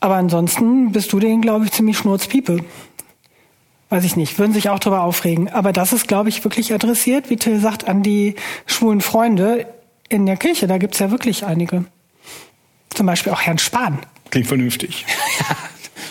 Aber 0.00 0.16
ansonsten 0.16 0.92
bist 0.92 1.12
du 1.12 1.18
denen, 1.18 1.42
glaube 1.42 1.64
ich, 1.64 1.72
ziemlich 1.72 1.98
schnurzpiepe. 1.98 2.64
Weiß 3.90 4.04
ich 4.04 4.16
nicht, 4.16 4.38
würden 4.38 4.52
sich 4.52 4.68
auch 4.68 4.78
darüber 4.78 5.02
aufregen. 5.02 5.48
Aber 5.48 5.72
das 5.72 5.92
ist, 5.92 6.08
glaube 6.08 6.28
ich, 6.28 6.44
wirklich 6.44 6.72
adressiert, 6.74 7.30
wie 7.30 7.36
Till 7.36 7.58
sagt, 7.58 7.88
an 7.88 8.02
die 8.02 8.34
schwulen 8.66 9.00
Freunde 9.00 9.66
in 10.08 10.26
der 10.26 10.36
Kirche. 10.36 10.66
Da 10.66 10.78
gibt's 10.78 10.98
ja 10.98 11.10
wirklich 11.10 11.46
einige. 11.46 11.84
Zum 12.90 13.06
Beispiel 13.06 13.32
auch 13.32 13.40
Herrn 13.40 13.58
Spahn. 13.58 13.98
Klingt 14.30 14.46
vernünftig. 14.46 15.06
ja, 15.40 15.56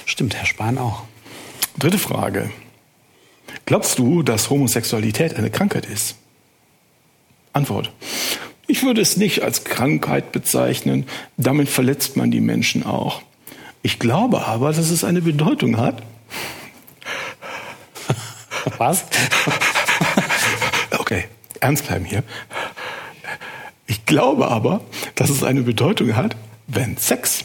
stimmt, 0.05 0.35
Herr 0.35 0.45
Spahn 0.45 0.77
auch. 0.77 1.03
Dritte 1.77 1.99
Frage. 1.99 2.49
Glaubst 3.67 3.99
du, 3.99 4.23
dass 4.23 4.49
Homosexualität 4.49 5.35
eine 5.35 5.51
Krankheit 5.51 5.85
ist? 5.85 6.15
Antwort. 7.51 7.91
Ich 8.65 8.81
würde 8.83 9.01
es 9.01 9.17
nicht 9.17 9.43
als 9.43 9.65
Krankheit 9.65 10.31
bezeichnen. 10.31 11.05
Damit 11.35 11.67
verletzt 11.67 12.15
man 12.15 12.31
die 12.31 12.39
Menschen 12.39 12.85
auch. 12.85 13.21
Ich 13.83 13.99
glaube 13.99 14.45
aber, 14.45 14.71
dass 14.71 14.89
es 14.89 15.03
eine 15.03 15.21
Bedeutung 15.21 15.75
hat. 15.75 16.01
Was? 18.77 19.03
okay, 20.97 21.25
ernst 21.59 21.87
bleiben 21.87 22.05
hier. 22.05 22.23
Ich 23.85 24.05
glaube 24.05 24.47
aber, 24.47 24.79
dass 25.15 25.29
es 25.29 25.43
eine 25.43 25.63
Bedeutung 25.63 26.15
hat, 26.15 26.37
wenn 26.67 26.95
Sex 26.95 27.43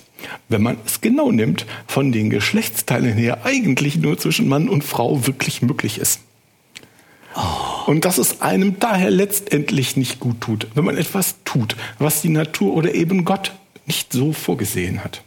wenn 0.48 0.62
man 0.62 0.76
es 0.86 1.00
genau 1.00 1.30
nimmt, 1.30 1.66
von 1.86 2.12
den 2.12 2.30
Geschlechtsteilen 2.30 3.14
her 3.14 3.44
eigentlich 3.44 3.96
nur 3.96 4.18
zwischen 4.18 4.48
Mann 4.48 4.68
und 4.68 4.84
Frau 4.84 5.26
wirklich 5.26 5.62
möglich 5.62 5.98
ist. 5.98 6.20
Oh. 7.34 7.90
Und 7.90 8.04
dass 8.04 8.18
es 8.18 8.42
einem 8.42 8.78
daher 8.78 9.10
letztendlich 9.10 9.96
nicht 9.96 10.20
gut 10.20 10.40
tut, 10.40 10.66
wenn 10.74 10.84
man 10.84 10.96
etwas 10.96 11.36
tut, 11.44 11.76
was 11.98 12.22
die 12.22 12.28
Natur 12.28 12.74
oder 12.74 12.94
eben 12.94 13.24
Gott 13.24 13.52
nicht 13.86 14.12
so 14.12 14.32
vorgesehen 14.32 15.02
hat. 15.02 15.22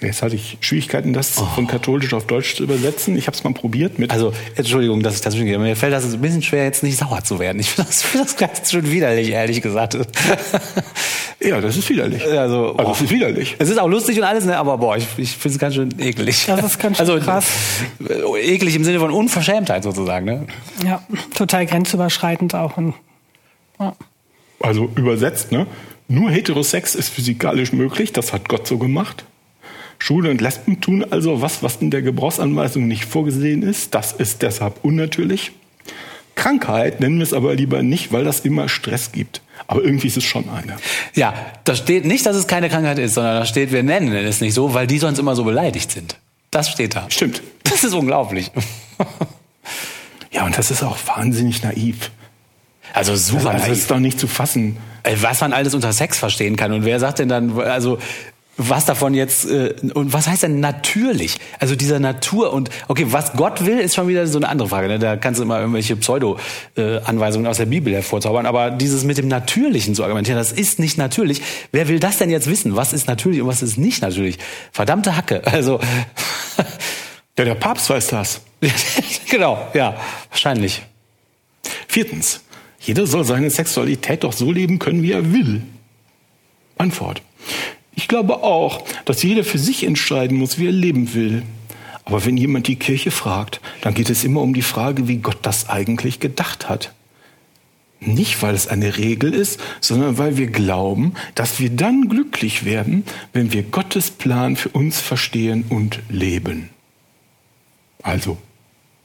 Jetzt 0.00 0.22
hatte 0.22 0.36
ich 0.36 0.58
Schwierigkeiten, 0.60 1.12
das 1.12 1.36
oh. 1.38 1.44
von 1.44 1.66
katholisch 1.66 2.14
auf 2.14 2.24
Deutsch 2.24 2.54
zu 2.54 2.62
übersetzen. 2.62 3.16
Ich 3.16 3.26
habe 3.26 3.36
es 3.36 3.42
mal 3.42 3.52
probiert 3.52 3.98
mit. 3.98 4.12
Also 4.12 4.32
Entschuldigung, 4.54 5.02
dass 5.02 5.16
ich 5.16 5.22
das 5.22 5.34
gehe. 5.34 5.58
Mir 5.58 5.74
fällt 5.74 5.92
das 5.92 6.04
ein 6.04 6.20
bisschen 6.20 6.40
schwer, 6.40 6.62
jetzt 6.62 6.84
nicht 6.84 6.96
sauer 6.96 7.24
zu 7.24 7.40
werden. 7.40 7.58
Ich 7.58 7.70
finde 7.70 7.90
das, 7.90 8.02
find 8.04 8.24
das 8.24 8.36
ganz 8.36 8.70
schön 8.70 8.88
widerlich, 8.92 9.30
ehrlich 9.30 9.60
gesagt. 9.60 9.94
ja, 11.40 11.60
das 11.60 11.76
ist 11.76 11.88
widerlich. 11.88 12.24
Also, 12.24 12.76
also 12.76 12.92
es 12.92 13.00
ist 13.00 13.10
widerlich. 13.10 13.56
Es 13.58 13.70
ist 13.70 13.78
auch 13.78 13.88
lustig 13.88 14.18
und 14.18 14.24
alles, 14.24 14.44
ne? 14.44 14.56
aber 14.56 14.78
boah, 14.78 14.96
ich, 14.96 15.06
ich 15.16 15.36
finde 15.36 15.54
es 15.54 15.58
ganz 15.58 15.74
schön 15.74 15.92
eklig. 15.98 16.46
Das 16.46 16.64
ist 16.64 16.78
ganz 16.78 16.98
schön 16.98 17.08
also, 17.08 17.18
krass. 17.18 17.46
Eklig 18.40 18.76
im 18.76 18.84
Sinne 18.84 19.00
von 19.00 19.10
Unverschämtheit 19.10 19.82
sozusagen. 19.82 20.26
Ne? 20.26 20.46
Ja, 20.84 21.02
total 21.34 21.66
grenzüberschreitend 21.66 22.54
auch. 22.54 22.76
Und, 22.76 22.94
ja. 23.80 23.96
Also 24.60 24.88
übersetzt, 24.94 25.50
ne? 25.50 25.66
Nur 26.06 26.30
Heterosex 26.30 26.94
ist 26.94 27.08
physikalisch 27.08 27.72
möglich, 27.72 28.12
das 28.12 28.32
hat 28.32 28.48
Gott 28.48 28.66
so 28.66 28.78
gemacht. 28.78 29.24
Schwule 29.98 30.30
und 30.30 30.40
Lesben 30.40 30.80
tun 30.80 31.04
also 31.10 31.42
was, 31.42 31.62
was 31.62 31.76
in 31.76 31.90
der 31.90 32.02
Gebrauchsanweisung 32.02 32.86
nicht 32.86 33.04
vorgesehen 33.04 33.62
ist. 33.62 33.94
Das 33.94 34.12
ist 34.12 34.42
deshalb 34.42 34.84
unnatürlich. 34.84 35.52
Krankheit 36.34 37.00
nennen 37.00 37.18
wir 37.18 37.24
es 37.24 37.32
aber 37.32 37.54
lieber 37.54 37.82
nicht, 37.82 38.12
weil 38.12 38.24
das 38.24 38.40
immer 38.40 38.68
Stress 38.68 39.10
gibt. 39.10 39.42
Aber 39.66 39.82
irgendwie 39.82 40.06
ist 40.06 40.16
es 40.16 40.24
schon 40.24 40.48
eine. 40.48 40.76
Ja, 41.14 41.34
da 41.64 41.74
steht 41.74 42.04
nicht, 42.04 42.24
dass 42.24 42.36
es 42.36 42.46
keine 42.46 42.68
Krankheit 42.68 42.98
ist, 43.00 43.14
sondern 43.14 43.40
da 43.40 43.44
steht, 43.44 43.72
wir 43.72 43.82
nennen 43.82 44.12
es 44.14 44.40
nicht 44.40 44.54
so, 44.54 44.72
weil 44.72 44.86
die 44.86 44.98
sonst 44.98 45.18
immer 45.18 45.34
so 45.34 45.42
beleidigt 45.42 45.90
sind. 45.90 46.16
Das 46.52 46.70
steht 46.70 46.94
da. 46.94 47.06
Stimmt. 47.10 47.42
Das 47.64 47.82
ist 47.82 47.92
unglaublich. 47.92 48.52
ja, 50.30 50.46
und 50.46 50.56
das 50.56 50.70
ist 50.70 50.82
auch 50.82 50.96
wahnsinnig 51.06 51.62
naiv. 51.62 52.10
Also 52.94 53.16
super 53.16 53.50
also, 53.50 53.66
das 53.66 53.78
ist 53.78 53.90
doch 53.90 53.98
nicht 53.98 54.18
zu 54.18 54.28
fassen. 54.28 54.78
Was 55.20 55.40
man 55.40 55.52
alles 55.52 55.74
unter 55.74 55.92
Sex 55.92 56.18
verstehen 56.18 56.56
kann. 56.56 56.72
Und 56.72 56.84
wer 56.84 57.00
sagt 57.00 57.18
denn 57.18 57.28
dann, 57.28 57.58
also 57.58 57.98
was 58.58 58.84
davon 58.84 59.14
jetzt 59.14 59.48
äh, 59.48 59.74
und 59.94 60.12
was 60.12 60.26
heißt 60.26 60.42
denn 60.42 60.58
natürlich? 60.58 61.38
Also 61.60 61.76
dieser 61.76 62.00
Natur 62.00 62.52
und 62.52 62.70
okay, 62.88 63.06
was 63.08 63.32
Gott 63.34 63.64
will, 63.64 63.78
ist 63.78 63.94
schon 63.94 64.08
wieder 64.08 64.26
so 64.26 64.38
eine 64.38 64.48
andere 64.48 64.68
Frage. 64.68 64.88
Ne? 64.88 64.98
Da 64.98 65.16
kannst 65.16 65.38
du 65.38 65.44
immer 65.44 65.60
irgendwelche 65.60 65.94
Pseudo-Anweisungen 65.96 67.46
aus 67.46 67.58
der 67.58 67.66
Bibel 67.66 67.94
hervorzaubern. 67.94 68.46
Aber 68.46 68.72
dieses 68.72 69.04
mit 69.04 69.16
dem 69.16 69.28
Natürlichen 69.28 69.94
zu 69.94 70.02
argumentieren, 70.02 70.36
das 70.36 70.50
ist 70.50 70.80
nicht 70.80 70.98
natürlich. 70.98 71.40
Wer 71.70 71.86
will 71.86 72.00
das 72.00 72.18
denn 72.18 72.30
jetzt 72.30 72.50
wissen? 72.50 72.74
Was 72.74 72.92
ist 72.92 73.06
natürlich 73.06 73.40
und 73.40 73.46
was 73.46 73.62
ist 73.62 73.78
nicht 73.78 74.02
natürlich? 74.02 74.38
Verdammte 74.72 75.16
Hacke. 75.16 75.42
Also 75.58 75.80
ja, 77.38 77.44
der 77.44 77.54
Papst 77.54 77.90
weiß 77.90 78.08
das. 78.08 78.42
genau, 79.30 79.66
ja, 79.74 79.96
wahrscheinlich. 80.30 80.82
Viertens, 81.88 82.42
jeder 82.80 83.06
soll 83.06 83.24
seine 83.24 83.50
Sexualität 83.50 84.24
doch 84.24 84.32
so 84.32 84.52
leben 84.52 84.78
können, 84.78 85.02
wie 85.02 85.12
er 85.12 85.32
will. 85.32 85.62
Antwort. 86.76 87.22
Ich 87.98 88.06
glaube 88.06 88.44
auch, 88.44 88.84
dass 89.06 89.24
jeder 89.24 89.42
für 89.42 89.58
sich 89.58 89.82
entscheiden 89.82 90.38
muss, 90.38 90.56
wie 90.56 90.66
er 90.66 90.72
leben 90.72 91.14
will. 91.14 91.42
Aber 92.04 92.24
wenn 92.24 92.36
jemand 92.36 92.68
die 92.68 92.76
Kirche 92.76 93.10
fragt, 93.10 93.60
dann 93.80 93.92
geht 93.92 94.08
es 94.08 94.22
immer 94.22 94.40
um 94.40 94.54
die 94.54 94.62
Frage, 94.62 95.08
wie 95.08 95.16
Gott 95.16 95.38
das 95.42 95.68
eigentlich 95.68 96.20
gedacht 96.20 96.68
hat. 96.68 96.92
Nicht, 97.98 98.40
weil 98.40 98.54
es 98.54 98.68
eine 98.68 98.98
Regel 98.98 99.34
ist, 99.34 99.58
sondern 99.80 100.16
weil 100.16 100.36
wir 100.36 100.46
glauben, 100.46 101.14
dass 101.34 101.58
wir 101.58 101.70
dann 101.70 102.08
glücklich 102.08 102.64
werden, 102.64 103.02
wenn 103.32 103.52
wir 103.52 103.64
Gottes 103.64 104.12
Plan 104.12 104.54
für 104.54 104.68
uns 104.68 105.00
verstehen 105.00 105.64
und 105.68 105.98
leben. 106.08 106.70
Also, 108.04 108.38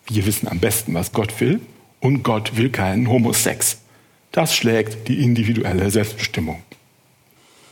wir 0.06 0.28
wissen 0.28 0.48
am 0.48 0.60
besten, 0.60 0.94
was 0.94 1.14
Gott 1.14 1.42
will, 1.42 1.62
und 2.00 2.22
Gott 2.22 2.58
will 2.58 2.70
keinen 2.70 3.10
Homosex. 3.10 3.80
Das 4.32 4.56
schlägt 4.56 5.08
die 5.08 5.24
individuelle 5.24 5.90
Selbstbestimmung. 5.90 6.62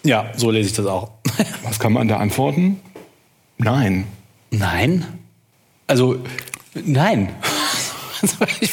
Ja, 0.04 0.32
so 0.36 0.52
lese 0.52 0.70
ich 0.70 0.76
das 0.76 0.86
auch. 0.86 1.12
Was 1.64 1.80
kann 1.80 1.94
man 1.94 2.08
da 2.08 2.18
antworten? 2.18 2.80
Nein. 3.58 4.06
Nein? 4.50 5.06
Also, 5.88 6.20
nein. 6.74 7.30
ich 8.62 8.72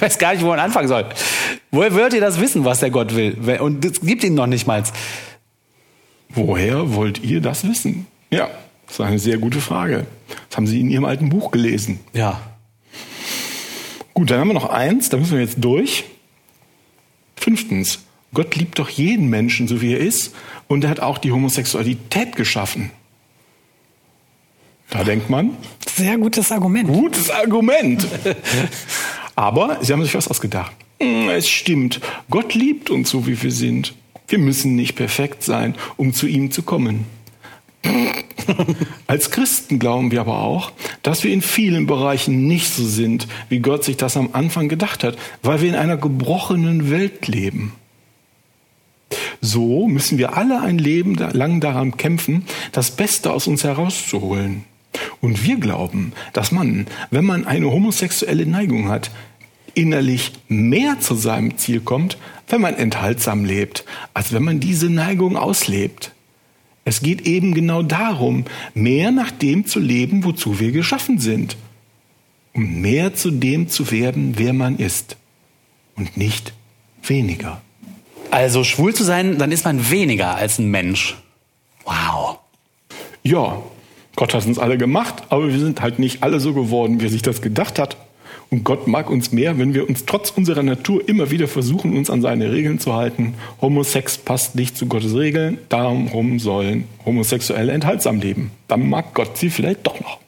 weiß 0.00 0.18
gar 0.18 0.32
nicht, 0.32 0.42
wo 0.42 0.48
man 0.48 0.58
anfangen 0.58 0.88
soll. 0.88 1.06
Woher 1.70 1.92
würdet 1.92 2.14
ihr 2.14 2.20
das 2.20 2.40
wissen, 2.40 2.64
was 2.64 2.80
der 2.80 2.90
Gott 2.90 3.14
will? 3.14 3.36
Und 3.60 3.84
es 3.84 4.00
gibt 4.00 4.24
ihn 4.24 4.34
noch 4.34 4.46
nicht 4.46 4.66
mal. 4.66 4.82
Woher 6.28 6.94
wollt 6.94 7.22
ihr 7.22 7.40
das 7.40 7.66
wissen? 7.66 8.06
Ja, 8.30 8.50
das 8.86 8.94
ist 8.94 9.00
eine 9.00 9.18
sehr 9.18 9.38
gute 9.38 9.60
Frage. 9.60 10.06
Das 10.48 10.56
haben 10.56 10.66
Sie 10.66 10.80
in 10.80 10.90
Ihrem 10.90 11.04
alten 11.04 11.28
Buch 11.28 11.50
gelesen. 11.50 12.00
Ja. 12.12 12.40
Gut, 14.12 14.30
dann 14.30 14.40
haben 14.40 14.48
wir 14.48 14.54
noch 14.54 14.70
eins, 14.70 15.08
da 15.08 15.16
müssen 15.16 15.32
wir 15.32 15.40
jetzt 15.40 15.56
durch. 15.58 16.04
Fünftens, 17.36 18.03
Gott 18.34 18.56
liebt 18.56 18.78
doch 18.78 18.88
jeden 18.88 19.28
Menschen, 19.30 19.68
so 19.68 19.80
wie 19.80 19.94
er 19.94 20.00
ist, 20.00 20.34
und 20.68 20.84
er 20.84 20.90
hat 20.90 21.00
auch 21.00 21.18
die 21.18 21.32
Homosexualität 21.32 22.36
geschaffen. 22.36 22.90
Da 24.90 25.02
denkt 25.04 25.30
man. 25.30 25.56
Sehr 25.86 26.18
gutes 26.18 26.52
Argument. 26.52 26.88
Gutes 26.88 27.30
Argument. 27.30 28.06
Aber 29.34 29.78
sie 29.80 29.92
haben 29.92 30.02
sich 30.04 30.14
was 30.14 30.28
ausgedacht. 30.28 30.72
Hm, 31.00 31.28
es 31.30 31.48
stimmt. 31.48 32.00
Gott 32.30 32.54
liebt 32.54 32.90
uns 32.90 33.10
so, 33.10 33.26
wie 33.26 33.40
wir 33.40 33.50
sind. 33.50 33.94
Wir 34.28 34.38
müssen 34.38 34.76
nicht 34.76 34.94
perfekt 34.94 35.42
sein, 35.42 35.74
um 35.96 36.12
zu 36.12 36.26
ihm 36.26 36.50
zu 36.50 36.62
kommen. 36.62 37.06
Als 39.06 39.30
Christen 39.30 39.78
glauben 39.78 40.10
wir 40.10 40.20
aber 40.20 40.40
auch, 40.40 40.72
dass 41.02 41.24
wir 41.24 41.32
in 41.32 41.42
vielen 41.42 41.86
Bereichen 41.86 42.46
nicht 42.46 42.72
so 42.72 42.84
sind, 42.84 43.28
wie 43.48 43.58
Gott 43.58 43.84
sich 43.84 43.96
das 43.96 44.16
am 44.16 44.30
Anfang 44.32 44.68
gedacht 44.68 45.04
hat, 45.04 45.16
weil 45.42 45.60
wir 45.60 45.68
in 45.68 45.74
einer 45.74 45.96
gebrochenen 45.96 46.90
Welt 46.90 47.26
leben. 47.26 47.72
So 49.44 49.88
müssen 49.88 50.16
wir 50.16 50.38
alle 50.38 50.62
ein 50.62 50.78
Leben 50.78 51.16
lang 51.16 51.60
daran 51.60 51.98
kämpfen, 51.98 52.46
das 52.72 52.90
Beste 52.90 53.30
aus 53.30 53.46
uns 53.46 53.62
herauszuholen. 53.62 54.64
Und 55.20 55.44
wir 55.44 55.56
glauben, 55.56 56.14
dass 56.32 56.50
man, 56.50 56.86
wenn 57.10 57.26
man 57.26 57.46
eine 57.46 57.70
homosexuelle 57.70 58.46
Neigung 58.46 58.88
hat, 58.88 59.10
innerlich 59.74 60.32
mehr 60.48 60.98
zu 60.98 61.14
seinem 61.14 61.58
Ziel 61.58 61.80
kommt, 61.80 62.16
wenn 62.48 62.62
man 62.62 62.74
enthaltsam 62.74 63.44
lebt, 63.44 63.84
als 64.14 64.32
wenn 64.32 64.44
man 64.44 64.60
diese 64.60 64.88
Neigung 64.88 65.36
auslebt. 65.36 66.12
Es 66.86 67.02
geht 67.02 67.26
eben 67.26 67.52
genau 67.52 67.82
darum, 67.82 68.46
mehr 68.72 69.10
nach 69.10 69.30
dem 69.30 69.66
zu 69.66 69.78
leben, 69.78 70.24
wozu 70.24 70.58
wir 70.58 70.72
geschaffen 70.72 71.18
sind. 71.18 71.58
Um 72.54 72.80
mehr 72.80 73.14
zu 73.14 73.30
dem 73.30 73.68
zu 73.68 73.90
werden, 73.90 74.38
wer 74.38 74.54
man 74.54 74.78
ist. 74.78 75.18
Und 75.96 76.16
nicht 76.16 76.54
weniger. 77.02 77.60
Also 78.34 78.64
schwul 78.64 78.92
zu 78.92 79.04
sein, 79.04 79.38
dann 79.38 79.52
ist 79.52 79.64
man 79.64 79.92
weniger 79.92 80.34
als 80.34 80.58
ein 80.58 80.68
Mensch. 80.68 81.16
Wow. 81.84 82.40
Ja, 83.22 83.62
Gott 84.16 84.34
hat 84.34 84.44
uns 84.44 84.58
alle 84.58 84.76
gemacht, 84.76 85.22
aber 85.28 85.52
wir 85.52 85.58
sind 85.60 85.80
halt 85.80 86.00
nicht 86.00 86.24
alle 86.24 86.40
so 86.40 86.52
geworden, 86.52 87.00
wie 87.00 87.06
er 87.06 87.10
sich 87.10 87.22
das 87.22 87.42
gedacht 87.42 87.78
hat. 87.78 87.96
Und 88.50 88.64
Gott 88.64 88.88
mag 88.88 89.08
uns 89.08 89.30
mehr, 89.30 89.56
wenn 89.58 89.72
wir 89.72 89.88
uns 89.88 90.04
trotz 90.04 90.30
unserer 90.30 90.64
Natur 90.64 91.08
immer 91.08 91.30
wieder 91.30 91.46
versuchen, 91.46 91.96
uns 91.96 92.10
an 92.10 92.22
seine 92.22 92.50
Regeln 92.50 92.80
zu 92.80 92.94
halten. 92.94 93.34
Homosex 93.62 94.18
passt 94.18 94.56
nicht 94.56 94.76
zu 94.76 94.86
Gottes 94.86 95.14
Regeln, 95.14 95.58
darum 95.68 96.40
sollen 96.40 96.88
Homosexuelle 97.06 97.70
enthaltsam 97.70 98.18
leben. 98.18 98.50
Dann 98.66 98.88
mag 98.90 99.14
Gott 99.14 99.38
sie 99.38 99.48
vielleicht 99.48 99.86
doch 99.86 100.00
noch. 100.00 100.18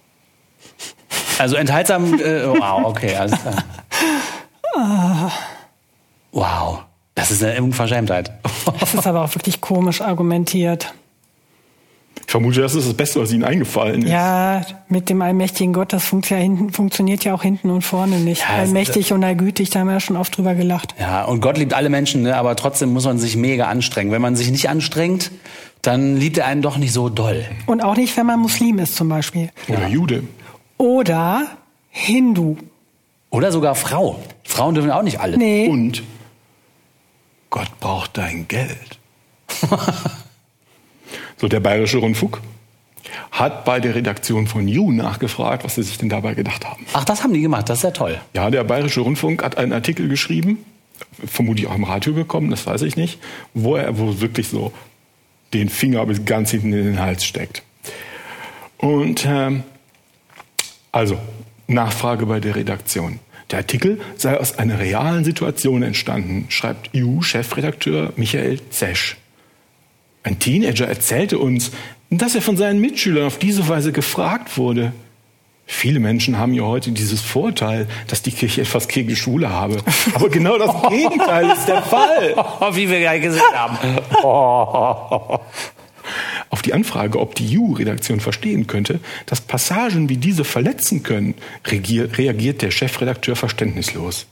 Also 1.40 1.56
enthaltsam, 1.56 2.20
äh, 2.20 2.46
wow, 2.46 2.84
okay, 2.84 3.16
alles 3.16 3.32
klar. 3.40 3.64
Wow, 6.32 6.85
das 7.28 7.38
ist 7.38 7.44
eine 7.44 7.62
Unverschämtheit. 7.62 8.30
Das 8.78 8.94
ist 8.94 9.06
aber 9.06 9.22
auch 9.22 9.34
wirklich 9.34 9.60
komisch 9.60 10.00
argumentiert. 10.00 10.94
Ich 12.24 12.30
vermute, 12.30 12.60
das 12.60 12.74
ist 12.74 12.86
das 12.86 12.94
Beste, 12.94 13.20
was 13.20 13.32
Ihnen 13.32 13.44
eingefallen 13.44 14.02
ist. 14.02 14.10
Ja, 14.10 14.62
mit 14.88 15.08
dem 15.08 15.22
allmächtigen 15.22 15.72
Gott, 15.72 15.92
das 15.92 16.04
funkt 16.04 16.30
ja 16.30 16.36
hinten, 16.36 16.72
funktioniert 16.72 17.24
ja 17.24 17.34
auch 17.34 17.42
hinten 17.42 17.70
und 17.70 17.82
vorne 17.82 18.18
nicht. 18.18 18.42
Ja, 18.42 18.56
Allmächtig 18.56 19.12
und 19.12 19.22
allgütig, 19.22 19.70
da 19.70 19.80
haben 19.80 19.88
wir 19.88 19.94
ja 19.94 20.00
schon 20.00 20.16
oft 20.16 20.36
drüber 20.36 20.54
gelacht. 20.54 20.94
Ja, 20.98 21.24
und 21.24 21.40
Gott 21.40 21.58
liebt 21.58 21.74
alle 21.74 21.88
Menschen, 21.88 22.22
ne? 22.22 22.36
aber 22.36 22.56
trotzdem 22.56 22.92
muss 22.92 23.04
man 23.04 23.18
sich 23.18 23.36
mega 23.36 23.66
anstrengen. 23.66 24.12
Wenn 24.12 24.22
man 24.22 24.34
sich 24.34 24.50
nicht 24.50 24.68
anstrengt, 24.68 25.30
dann 25.82 26.16
liebt 26.16 26.38
er 26.38 26.46
einen 26.46 26.62
doch 26.62 26.78
nicht 26.78 26.92
so 26.92 27.08
doll. 27.08 27.44
Und 27.66 27.82
auch 27.82 27.96
nicht, 27.96 28.16
wenn 28.16 28.26
man 28.26 28.40
Muslim 28.40 28.78
ist 28.78 28.96
zum 28.96 29.08
Beispiel. 29.08 29.50
Oder 29.68 29.88
Jude. 29.88 30.24
Oder 30.78 31.46
Hindu. 31.90 32.56
Oder 33.30 33.52
sogar 33.52 33.74
Frau. 33.74 34.20
Frauen 34.44 34.74
dürfen 34.74 34.90
auch 34.90 35.02
nicht 35.02 35.20
alle. 35.20 35.36
Nee. 35.36 35.68
Und 35.68 36.02
Gott 37.50 37.68
braucht 37.80 38.16
dein 38.16 38.48
Geld. 38.48 38.98
so, 41.36 41.48
der 41.48 41.60
Bayerische 41.60 41.98
Rundfunk 41.98 42.40
hat 43.30 43.64
bei 43.64 43.80
der 43.80 43.94
Redaktion 43.94 44.46
von 44.46 44.66
You 44.68 44.90
nachgefragt, 44.92 45.64
was 45.64 45.76
sie 45.76 45.82
sich 45.82 45.98
denn 45.98 46.08
dabei 46.08 46.34
gedacht 46.34 46.64
haben. 46.64 46.86
Ach, 46.92 47.04
das 47.04 47.22
haben 47.22 47.32
die 47.32 47.40
gemacht, 47.40 47.68
das 47.68 47.78
ist 47.78 47.84
ja 47.84 47.90
toll. 47.90 48.20
Ja, 48.34 48.50
der 48.50 48.64
Bayerische 48.64 49.00
Rundfunk 49.00 49.42
hat 49.42 49.56
einen 49.58 49.72
Artikel 49.72 50.08
geschrieben, 50.08 50.64
vermutlich 51.24 51.66
auch 51.66 51.74
im 51.74 51.84
Radio 51.84 52.12
bekommen, 52.12 52.50
das 52.50 52.66
weiß 52.66 52.82
ich 52.82 52.96
nicht, 52.96 53.18
wo 53.54 53.76
er 53.76 53.98
wo 53.98 54.20
wirklich 54.20 54.48
so 54.48 54.72
den 55.54 55.68
Finger 55.68 56.04
bis 56.06 56.24
ganz 56.24 56.50
hinten 56.50 56.72
in 56.72 56.84
den 56.84 57.00
Hals 57.00 57.24
steckt. 57.24 57.62
Und 58.78 59.24
ähm, 59.26 59.62
also 60.92 61.18
Nachfrage 61.66 62.26
bei 62.26 62.40
der 62.40 62.56
Redaktion. 62.56 63.20
Der 63.50 63.58
Artikel 63.58 64.00
sei 64.16 64.38
aus 64.38 64.58
einer 64.58 64.78
realen 64.80 65.24
Situation 65.24 65.82
entstanden, 65.82 66.46
schreibt 66.48 66.90
EU-Chefredakteur 66.96 68.12
Michael 68.16 68.60
Zesch. 68.70 69.16
Ein 70.24 70.40
Teenager 70.40 70.88
erzählte 70.88 71.38
uns, 71.38 71.70
dass 72.10 72.34
er 72.34 72.42
von 72.42 72.56
seinen 72.56 72.80
Mitschülern 72.80 73.26
auf 73.26 73.38
diese 73.38 73.68
Weise 73.68 73.92
gefragt 73.92 74.58
wurde. 74.58 74.92
Viele 75.68 75.98
Menschen 75.98 76.38
haben 76.38 76.54
ja 76.54 76.62
heute 76.62 76.92
dieses 76.92 77.20
Vorteil, 77.20 77.88
dass 78.06 78.22
die 78.22 78.30
Kirche 78.30 78.62
etwas 78.62 78.86
gegen 78.86 79.14
Schule 79.16 79.50
habe. 79.50 79.78
Aber 80.14 80.28
genau 80.28 80.58
das 80.58 80.70
Gegenteil 80.90 81.50
ist 81.50 81.66
der 81.66 81.82
Fall. 81.82 82.36
Wie 82.72 82.88
wir 82.88 83.00
gleich 83.00 83.22
gesehen 83.22 83.42
haben. 83.52 83.78
Auf 86.50 86.62
die 86.62 86.72
Anfrage, 86.72 87.18
ob 87.18 87.34
die 87.34 87.58
EU-Redaktion 87.58 88.20
verstehen 88.20 88.66
könnte, 88.66 89.00
dass 89.26 89.40
Passagen 89.40 90.08
wie 90.08 90.16
diese 90.16 90.44
verletzen 90.44 91.02
können, 91.02 91.34
reagiert 91.64 92.62
der 92.62 92.70
Chefredakteur 92.70 93.36
verständnislos. 93.36 94.26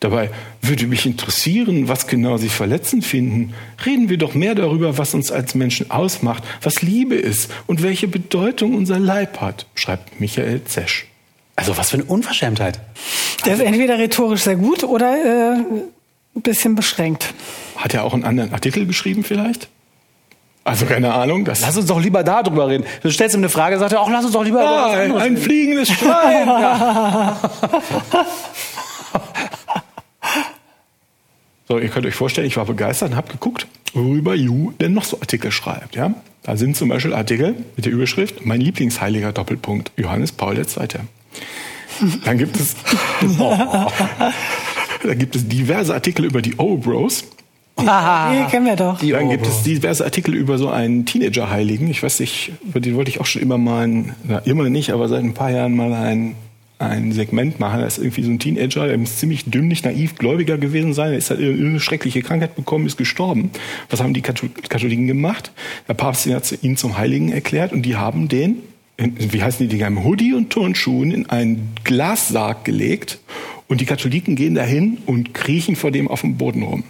Dabei 0.00 0.30
würde 0.60 0.86
mich 0.86 1.06
interessieren, 1.06 1.88
was 1.88 2.06
genau 2.06 2.36
Sie 2.36 2.50
verletzend 2.50 3.04
finden. 3.04 3.54
Reden 3.84 4.10
wir 4.10 4.18
doch 4.18 4.34
mehr 4.34 4.54
darüber, 4.54 4.98
was 4.98 5.14
uns 5.14 5.32
als 5.32 5.54
Menschen 5.54 5.90
ausmacht, 5.90 6.44
was 6.60 6.82
Liebe 6.82 7.14
ist 7.14 7.50
und 7.66 7.82
welche 7.82 8.06
Bedeutung 8.06 8.74
unser 8.74 8.98
Leib 8.98 9.40
hat, 9.40 9.66
schreibt 9.74 10.20
Michael 10.20 10.64
Zesch. 10.64 11.06
Also 11.56 11.78
was 11.78 11.90
für 11.90 11.96
eine 11.96 12.04
Unverschämtheit. 12.04 12.78
Der 13.46 13.54
ist 13.54 13.60
entweder 13.60 13.98
rhetorisch 13.98 14.42
sehr 14.42 14.56
gut 14.56 14.84
oder 14.84 15.16
äh, 15.16 15.64
ein 16.36 16.42
bisschen 16.42 16.74
beschränkt. 16.74 17.32
Hat 17.76 17.94
er 17.94 18.04
auch 18.04 18.12
einen 18.12 18.24
anderen 18.24 18.52
Artikel 18.52 18.86
geschrieben 18.86 19.24
vielleicht? 19.24 19.68
Also 20.66 20.84
keine 20.84 21.14
Ahnung. 21.14 21.44
Das 21.44 21.60
Lass 21.60 21.76
uns 21.76 21.86
doch 21.86 22.00
lieber 22.00 22.24
da 22.24 22.42
drüber 22.42 22.66
reden. 22.66 22.84
Du 23.00 23.10
stellst 23.10 23.36
ihm 23.36 23.40
eine 23.40 23.48
Frage, 23.48 23.78
sagt 23.78 23.92
er, 23.92 24.00
auch 24.00 24.10
lass 24.10 24.24
uns 24.24 24.32
doch 24.32 24.42
lieber 24.42 24.60
Ah, 24.60 24.90
ein, 24.90 25.16
ein 25.16 25.36
fliegendes 25.36 25.88
Schwein. 25.90 26.48
So, 31.68 31.80
ihr 31.80 31.88
könnt 31.88 32.06
euch 32.06 32.14
vorstellen, 32.14 32.46
ich 32.46 32.56
war 32.56 32.64
begeistert 32.64 33.10
und 33.10 33.16
habe 33.16 33.32
geguckt, 33.32 33.66
worüber 33.92 34.36
You 34.36 34.70
denn 34.80 34.94
noch 34.94 35.02
so 35.02 35.20
Artikel 35.20 35.50
schreibt. 35.50 35.96
Ja? 35.96 36.14
Da 36.44 36.56
sind 36.56 36.76
zum 36.76 36.88
Beispiel 36.88 37.12
Artikel 37.12 37.56
mit 37.74 37.84
der 37.84 37.92
Überschrift 37.92 38.46
Mein 38.46 38.60
Lieblingsheiliger 38.60 39.32
Doppelpunkt, 39.32 39.90
Johannes 39.96 40.30
Paul 40.30 40.56
II. 40.56 40.64
Dann 42.24 42.38
gibt 42.38 42.54
es, 42.54 42.76
da 45.02 45.14
gibt 45.14 45.34
es 45.34 45.48
diverse 45.48 45.92
Artikel 45.92 46.24
über 46.24 46.40
die 46.40 46.54
O-Bros. 46.56 47.24
Die 47.78 48.50
kennen 48.50 48.66
wir 48.66 48.76
doch. 48.76 48.98
Die 49.00 49.10
Dann 49.10 49.28
gibt 49.28 49.46
es 49.46 49.62
diverse 49.62 50.04
Artikel 50.04 50.34
über 50.34 50.56
so 50.58 50.70
einen 50.70 51.04
Teenager-Heiligen. 51.04 51.88
Ich 51.90 52.02
weiß 52.02 52.20
nicht, 52.20 52.52
über 52.66 52.80
den 52.80 52.94
wollte 52.96 53.10
ich 53.10 53.20
auch 53.20 53.26
schon 53.26 53.42
immer 53.42 53.58
mal, 53.58 53.86
ein, 53.86 54.14
na, 54.26 54.38
immer 54.38 54.68
nicht, 54.70 54.90
aber 54.90 55.08
seit 55.08 55.22
ein 55.22 55.34
paar 55.34 55.50
Jahren 55.50 55.76
mal 55.76 55.92
ein, 55.92 56.34
ein 56.78 57.12
Segment 57.12 57.60
machen. 57.60 57.80
Da 57.80 57.86
ist 57.86 57.98
irgendwie 57.98 58.22
so 58.22 58.30
ein 58.30 58.38
Teenager, 58.38 58.86
der 58.86 58.96
muss 58.96 59.16
ziemlich 59.18 59.44
dümmlich, 59.44 59.84
naiv, 59.84 60.16
gläubiger 60.16 60.56
gewesen 60.56 60.94
sein. 60.94 61.12
Er 61.12 61.18
ist 61.18 61.28
halt 61.30 61.40
irgendeine 61.40 61.80
schreckliche 61.80 62.22
Krankheit 62.22 62.56
bekommen, 62.56 62.86
ist 62.86 62.96
gestorben. 62.96 63.50
Was 63.90 64.00
haben 64.02 64.14
die 64.14 64.22
Katho- 64.22 64.48
Katholiken 64.68 65.06
gemacht? 65.06 65.52
Der 65.86 65.94
Papst 65.94 66.26
hat 66.32 66.58
ihn 66.62 66.76
zum 66.78 66.96
Heiligen 66.96 67.30
erklärt 67.30 67.72
und 67.72 67.82
die 67.82 67.96
haben 67.96 68.28
den, 68.28 68.56
in, 68.96 69.14
wie 69.32 69.42
heißen 69.42 69.68
die 69.68 69.74
Dinger, 69.74 69.88
im 69.88 70.02
Hoodie 70.02 70.32
und 70.32 70.48
Turnschuhen 70.48 71.10
in 71.12 71.28
einen 71.28 71.74
Glassarg 71.84 72.64
gelegt 72.64 73.18
und 73.68 73.82
die 73.82 73.86
Katholiken 73.86 74.34
gehen 74.34 74.54
dahin 74.54 74.96
und 75.04 75.34
kriechen 75.34 75.76
vor 75.76 75.90
dem 75.90 76.08
auf 76.08 76.22
dem 76.22 76.36
Boden 76.38 76.62
rum. 76.62 76.84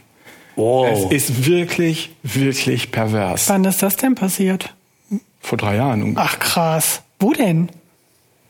Oh. 0.57 0.87
Es 0.90 1.05
ist 1.29 1.47
wirklich, 1.47 2.11
wirklich 2.23 2.90
pervers. 2.90 3.49
Wann 3.49 3.64
ist 3.64 3.83
das 3.83 3.97
denn 3.97 4.14
passiert? 4.14 4.75
Vor 5.40 5.59
drei 5.59 5.77
Jahren. 5.77 6.14
Ach 6.16 6.38
krass. 6.38 7.03
Wo 7.21 7.33
denn? 7.33 7.69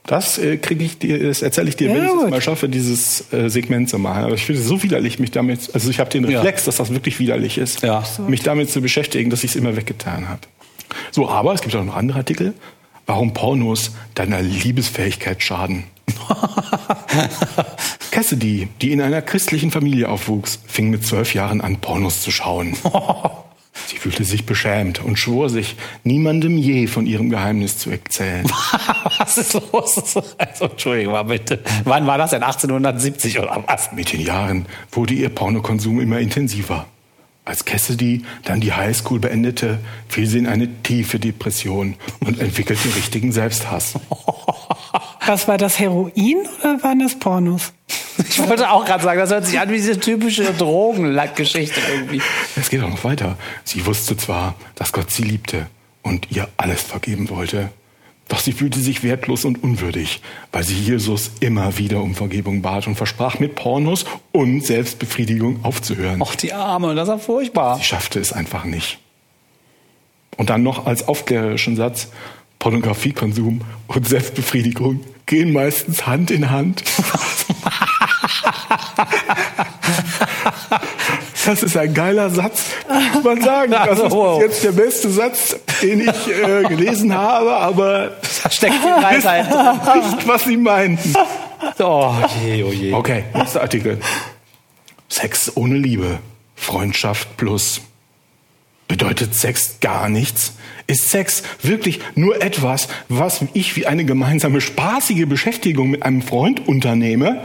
Das 0.05 0.39
äh, 0.39 0.57
kriege 0.57 0.85
ich 0.85 0.99
dir, 0.99 1.21
das 1.27 1.43
erzähle 1.43 1.69
ich 1.69 1.77
dir, 1.77 1.89
wenn 1.89 1.97
Ja, 1.97 2.05
ich 2.05 2.23
es 2.25 2.31
mal 2.31 2.41
schaffe, 2.41 2.69
dieses 2.69 3.33
äh, 3.33 3.49
Segment 3.51 3.91
zu 3.91 3.99
machen. 3.99 4.23
Aber 4.25 4.35
ich 4.35 4.47
finde 4.47 4.61
es 4.63 4.69
so 4.69 4.83
widerlich, 4.85 5.19
mich 5.19 5.33
damit, 5.33 5.71
also 5.75 5.91
ich 5.91 5.99
habe 5.99 6.09
den 6.11 6.29
Ja. 6.31 6.39
Reflex, 6.39 6.65
dass 6.65 6.77
das 6.77 6.91
wirklich 6.91 7.19
widerlich 7.19 7.59
ist, 7.59 7.83
Ja. 7.83 8.05
mich 8.29 8.43
damit 8.43 8.71
zu 8.71 8.81
beschäftigen, 8.81 9.31
dass 9.31 9.43
ich 9.43 9.51
es 9.51 9.57
immer 9.57 9.77
weggetan 9.77 10.29
habe. 10.29 10.43
So, 11.11 11.29
aber 11.29 11.53
es 11.55 11.61
gibt 11.61 11.75
auch 11.75 11.85
noch 11.85 11.97
andere 11.97 12.19
Artikel, 12.19 12.55
warum 13.07 13.33
Pornos 13.33 13.93
deiner 14.15 14.43
Liebesfähigkeit 14.43 15.43
schaden. 15.43 15.85
Cassidy, 18.11 18.69
die 18.81 18.93
in 18.93 19.01
einer 19.01 19.23
christlichen 19.23 19.71
Familie 19.71 20.09
aufwuchs, 20.09 20.61
fing 20.67 20.91
mit 20.91 21.07
zwölf 21.07 21.35
Jahren 21.35 21.61
an, 21.61 21.79
Pornos 21.79 22.23
zu 22.23 22.31
schauen. 22.31 22.77
Sie 23.87 23.99
fühlte 23.99 24.25
sich 24.25 24.47
beschämt 24.47 25.05
und 25.05 25.19
schwor 25.19 25.51
sich, 25.51 25.77
niemandem 26.03 26.59
je 26.59 26.87
von 26.87 27.07
ihrem 27.07 27.31
Geheimnis 27.31 27.79
zu 27.79 27.91
erzählen. 27.91 28.45
Was 29.19 29.39
ist 29.39 29.53
los? 29.53 30.17
Also, 30.39 30.65
Entschuldigung 30.65 31.13
mal 31.13 31.25
bitte. 31.25 31.61
Wann 31.85 32.07
war 32.07 32.19
das 32.19 32.31
denn? 32.31 32.43
1870 32.43 33.39
oder 33.39 33.63
was? 33.67 33.93
Mit 33.93 34.13
den 34.13 34.23
Jahren 34.23 34.67
wurde 34.91 35.15
ihr 35.15 35.29
Pornokonsum 35.29 36.01
immer 36.01 36.19
intensiver. 36.19 36.87
Als 37.47 37.65
Cassidy 37.65 38.25
dann 38.43 38.61
die 38.61 38.73
Highschool 38.73 39.21
beendete, 39.21 39.79
fiel 40.09 40.27
sie 40.27 40.39
in 40.39 40.49
eine 40.49 40.69
tiefe 40.83 41.21
Depression 41.21 41.95
und 42.19 42.41
entwickelte 42.41 42.95
richtigen 42.97 43.31
Selbsthass. 43.31 43.95
Was 45.25 45.47
war 45.47 45.57
das 45.57 45.79
Heroin 45.79 46.39
oder 46.61 46.83
waren 46.83 46.99
das 46.99 47.17
Pornos? 47.19 47.73
Ich 48.29 48.39
wollte 48.49 48.69
auch 48.69 48.85
gerade 48.85 49.05
sagen, 49.05 49.21
das 49.21 49.31
hört 49.31 49.47
sich 49.47 49.61
an 49.61 49.69
wie 49.69 49.75
diese 49.77 50.01
typische 50.01 50.53
Drogengeschichte 50.55 51.81
irgendwie. 51.93 52.21
Es 52.57 52.69
geht 52.69 52.83
auch 52.83 52.89
noch 52.89 53.05
weiter. 53.05 53.37
Sie 53.63 53.87
wusste 53.87 54.17
zwar, 54.17 54.57
dass 54.75 54.93
Gott 54.93 55.13
sie 55.13 55.23
liebte 55.23 55.69
und 56.03 56.33
ihr 56.33 56.49
alles 56.57 56.83
vergeben 56.83 57.29
wollte, 57.31 57.71
doch 58.29 58.41
sie 58.41 58.53
fühlte 58.53 58.81
sich 58.81 59.03
wertlos 59.05 59.45
und 59.45 59.63
unwürdig, 59.63 60.21
weil 60.51 60.65
sie 60.65 60.75
Jesus 60.75 61.31
immer 61.41 61.79
wieder 61.79 62.03
um 62.03 62.15
Vergebung 62.15 62.61
bat 62.61 62.87
und 62.89 62.97
versprach, 62.97 63.39
mit 63.39 63.55
Pornos 63.55 64.05
und 64.33 64.65
Selbstbefriedigung 64.65 65.65
aufzuhören. 65.65 66.21
Och, 66.21 66.35
die 66.35 66.53
Arme, 66.53 66.95
das 66.95 67.09
ist 67.09 67.15
ja 67.15 67.19
furchtbar. 67.19 67.77
Sie 67.77 67.85
schaffte 67.85 68.19
es 68.19 68.33
einfach 68.33 68.65
nicht. 68.65 68.99
Und 70.37 70.51
dann 70.51 70.63
noch 70.63 70.87
als 70.87 71.07
aufklärerischen 71.07 71.77
Satz, 71.77 72.09
Pornografiekonsum 72.59 73.61
und 73.87 74.09
Selbstbefriedigung 74.09 75.01
gehen 75.27 75.53
meistens 75.53 76.07
Hand 76.07 76.31
in 76.31 76.51
Hand. 76.51 76.83
Das 81.47 81.63
ist 81.63 81.77
ein 81.77 81.95
geiler 81.95 82.29
Satz, 82.31 82.65
muss 83.15 83.25
man 83.25 83.41
sagen. 83.41 83.73
Das 83.87 84.01
ist 84.01 84.41
jetzt 84.41 84.65
der 84.65 84.73
beste 84.73 85.09
Satz 85.09 85.57
den 85.83 86.01
ich 86.01 86.29
äh, 86.29 86.63
gelesen 86.65 87.15
habe, 87.15 87.57
aber 87.57 88.17
Da 88.43 88.51
steckt 88.51 88.75
die 88.75 89.03
Weisheit. 89.03 89.47
nicht, 89.47 90.29
was 90.29 90.45
sie 90.45 90.57
meinten. 90.57 91.15
Oh 91.79 92.13
je, 92.45 92.63
oh 92.63 92.73
je. 92.73 92.93
Okay, 92.93 93.25
nächster 93.35 93.63
Artikel. 93.63 93.99
Sex 95.09 95.53
ohne 95.57 95.77
Liebe. 95.77 96.19
Freundschaft 96.55 97.37
plus. 97.37 97.81
Bedeutet 98.89 99.35
Sex 99.35 99.79
gar 99.81 100.09
nichts? 100.09 100.55
Ist 100.87 101.11
Sex 101.11 101.43
wirklich 101.63 102.01
nur 102.15 102.41
etwas, 102.41 102.89
was 103.09 103.41
ich 103.53 103.75
wie 103.77 103.87
eine 103.87 104.05
gemeinsame 104.05 104.61
spaßige 104.61 105.27
Beschäftigung 105.27 105.91
mit 105.91 106.03
einem 106.03 106.23
Freund 106.23 106.67
unternehme? 106.69 107.43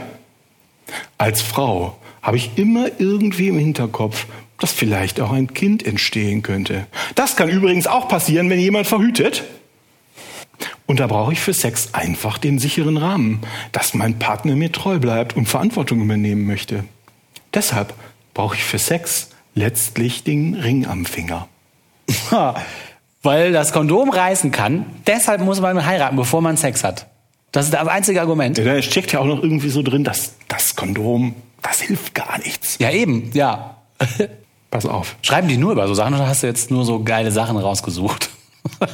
Als 1.18 1.42
Frau 1.42 1.96
habe 2.22 2.36
ich 2.36 2.52
immer 2.56 2.86
irgendwie 2.98 3.48
im 3.48 3.58
Hinterkopf, 3.58 4.26
dass 4.58 4.72
vielleicht 4.72 5.20
auch 5.20 5.32
ein 5.32 5.52
Kind 5.52 5.84
entstehen 5.84 6.42
könnte. 6.42 6.86
Das 7.14 7.36
kann 7.36 7.48
übrigens 7.48 7.86
auch 7.86 8.08
passieren, 8.08 8.48
wenn 8.48 8.60
jemand 8.60 8.86
verhütet. 8.86 9.44
Und 10.86 11.00
da 11.00 11.08
brauche 11.08 11.32
ich 11.32 11.40
für 11.40 11.52
Sex 11.52 11.94
einfach 11.94 12.38
den 12.38 12.58
sicheren 12.58 12.96
Rahmen, 12.96 13.40
dass 13.72 13.94
mein 13.94 14.18
Partner 14.18 14.54
mir 14.54 14.70
treu 14.70 14.98
bleibt 14.98 15.36
und 15.36 15.48
Verantwortung 15.48 16.00
übernehmen 16.00 16.46
möchte. 16.46 16.84
Deshalb 17.54 17.94
brauche 18.34 18.54
ich 18.54 18.64
für 18.64 18.78
Sex 18.78 19.30
letztlich 19.54 20.22
den 20.22 20.54
Ring 20.54 20.86
am 20.86 21.04
Finger. 21.04 21.48
Weil 23.22 23.52
das 23.52 23.72
Kondom 23.72 24.10
reißen 24.10 24.50
kann, 24.50 24.86
deshalb 25.06 25.40
muss 25.40 25.60
man 25.60 25.84
heiraten, 25.84 26.16
bevor 26.16 26.40
man 26.40 26.56
Sex 26.56 26.84
hat. 26.84 27.06
Das 27.52 27.66
ist 27.66 27.74
das 27.74 27.86
einzige 27.86 28.20
Argument. 28.20 28.56
Da 28.58 28.80
steckt 28.80 29.12
ja 29.12 29.20
auch 29.20 29.26
noch 29.26 29.42
irgendwie 29.42 29.68
so 29.68 29.82
drin, 29.82 30.04
dass 30.04 30.34
das 30.48 30.74
Kondom, 30.74 31.34
das 31.62 31.82
hilft 31.82 32.14
gar 32.14 32.38
nichts. 32.38 32.78
Ja, 32.78 32.90
eben, 32.90 33.30
ja. 33.34 33.76
Pass 34.70 34.86
auf. 34.86 35.16
Schreiben 35.20 35.48
die 35.48 35.58
nur 35.58 35.72
über 35.72 35.86
so 35.86 35.92
Sachen 35.92 36.14
oder 36.14 36.26
hast 36.26 36.42
du 36.42 36.46
jetzt 36.46 36.70
nur 36.70 36.86
so 36.86 37.02
geile 37.04 37.30
Sachen 37.30 37.58
rausgesucht? 37.58 38.30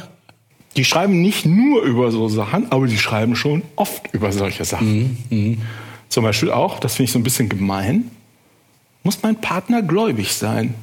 Die 0.77 0.85
schreiben 0.85 1.21
nicht 1.21 1.45
nur 1.45 1.81
über 1.81 2.11
so 2.11 2.29
Sachen, 2.29 2.71
aber 2.71 2.87
die 2.87 2.97
schreiben 2.97 3.35
schon 3.35 3.63
oft 3.75 4.13
über 4.13 4.31
solche 4.31 4.63
Sachen. 4.63 5.57
Zum 6.09 6.23
Beispiel 6.23 6.51
auch, 6.51 6.79
das 6.79 6.95
finde 6.95 7.05
ich 7.05 7.11
so 7.11 7.19
ein 7.19 7.23
bisschen 7.23 7.49
gemein, 7.49 8.09
muss 9.03 9.21
mein 9.23 9.35
Partner 9.41 9.81
gläubig 9.81 10.33
sein. 10.33 10.75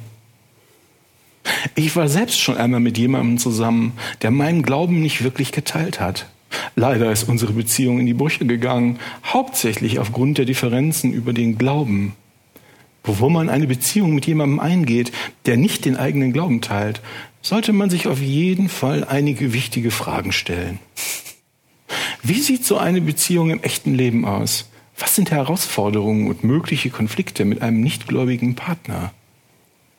Ich 1.73 1.95
war 1.95 2.09
selbst 2.09 2.39
schon 2.39 2.57
einmal 2.57 2.81
mit 2.81 2.97
jemandem 2.97 3.37
zusammen, 3.37 3.93
der 4.21 4.29
meinen 4.29 4.61
Glauben 4.61 5.01
nicht 5.01 5.23
wirklich 5.23 5.51
geteilt 5.51 5.99
hat. 5.99 6.27
Leider 6.79 7.11
ist 7.11 7.27
unsere 7.27 7.53
Beziehung 7.53 7.99
in 7.99 8.05
die 8.05 8.13
Brüche 8.13 8.45
gegangen, 8.45 8.99
hauptsächlich 9.25 9.97
aufgrund 9.97 10.37
der 10.37 10.45
Differenzen 10.45 11.11
über 11.11 11.33
den 11.33 11.57
Glauben. 11.57 12.13
Bevor 13.01 13.31
man 13.31 13.49
eine 13.49 13.65
Beziehung 13.65 14.13
mit 14.13 14.27
jemandem 14.27 14.59
eingeht, 14.59 15.11
der 15.47 15.57
nicht 15.57 15.85
den 15.85 15.97
eigenen 15.97 16.33
Glauben 16.33 16.61
teilt, 16.61 17.01
sollte 17.41 17.73
man 17.73 17.89
sich 17.89 18.05
auf 18.05 18.21
jeden 18.21 18.69
Fall 18.69 19.03
einige 19.03 19.53
wichtige 19.53 19.89
Fragen 19.89 20.31
stellen. 20.31 20.77
Wie 22.21 22.39
sieht 22.39 22.63
so 22.63 22.77
eine 22.77 23.01
Beziehung 23.01 23.49
im 23.49 23.63
echten 23.63 23.95
Leben 23.95 24.23
aus? 24.25 24.69
Was 24.99 25.15
sind 25.15 25.31
Herausforderungen 25.31 26.27
und 26.27 26.43
mögliche 26.43 26.91
Konflikte 26.91 27.43
mit 27.43 27.63
einem 27.63 27.81
nichtgläubigen 27.81 28.53
Partner? 28.53 29.13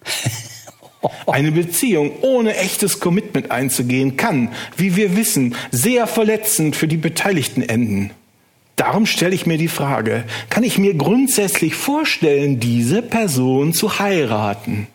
Eine 1.26 1.52
Beziehung 1.52 2.12
ohne 2.22 2.56
echtes 2.56 3.00
Commitment 3.00 3.50
einzugehen 3.50 4.16
kann, 4.16 4.50
wie 4.76 4.96
wir 4.96 5.16
wissen, 5.16 5.54
sehr 5.70 6.06
verletzend 6.06 6.76
für 6.76 6.88
die 6.88 6.96
Beteiligten 6.96 7.62
enden. 7.62 8.11
Darum 8.76 9.06
stelle 9.06 9.34
ich 9.34 9.44
mir 9.44 9.58
die 9.58 9.68
Frage, 9.68 10.24
kann 10.50 10.62
ich 10.62 10.78
mir 10.78 10.94
grundsätzlich 10.94 11.74
vorstellen, 11.74 12.61
diese 12.61 13.02
Person 13.02 13.72
zu 13.72 13.98
heiraten? 13.98 14.87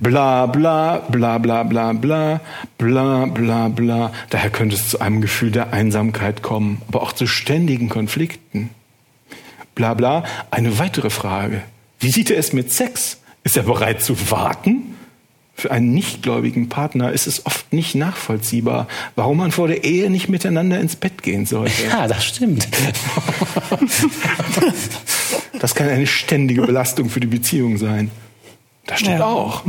Bla 0.00 0.46
bla 0.46 0.98
bla 0.98 1.38
bla 1.38 1.62
bla 1.64 1.92
bla 1.92 2.40
bla 2.78 3.26
bla 3.26 3.68
bla. 3.68 4.12
Daher 4.30 4.50
könnte 4.50 4.76
es 4.76 4.90
zu 4.90 5.00
einem 5.00 5.20
Gefühl 5.20 5.50
der 5.50 5.72
Einsamkeit 5.72 6.42
kommen, 6.42 6.82
aber 6.88 7.02
auch 7.02 7.12
zu 7.12 7.26
ständigen 7.26 7.88
Konflikten. 7.88 8.70
Bla 9.74 9.94
bla. 9.94 10.24
Eine 10.50 10.78
weitere 10.78 11.10
Frage. 11.10 11.62
Wie 11.98 12.10
sieht 12.10 12.30
er 12.30 12.38
es 12.38 12.52
mit 12.52 12.70
Sex? 12.70 13.21
Ist 13.44 13.56
er 13.56 13.64
bereit 13.64 14.02
zu 14.02 14.30
warten? 14.30 14.94
Für 15.54 15.70
einen 15.70 15.92
nichtgläubigen 15.92 16.68
Partner 16.70 17.12
ist 17.12 17.26
es 17.26 17.44
oft 17.44 17.72
nicht 17.72 17.94
nachvollziehbar, 17.94 18.88
warum 19.16 19.36
man 19.36 19.52
vor 19.52 19.68
der 19.68 19.84
Ehe 19.84 20.08
nicht 20.10 20.28
miteinander 20.28 20.80
ins 20.80 20.96
Bett 20.96 21.22
gehen 21.22 21.44
sollte. 21.44 21.84
Ja, 21.90 22.06
das 22.08 22.24
stimmt. 22.24 22.68
Das 25.58 25.74
kann 25.76 25.88
eine 25.88 26.06
ständige 26.08 26.62
Belastung 26.62 27.08
für 27.08 27.20
die 27.20 27.26
Beziehung 27.28 27.78
sein. 27.78 28.10
Das 28.86 28.98
stimmt 29.00 29.18
Ja. 29.20 29.26
auch. 29.26 29.62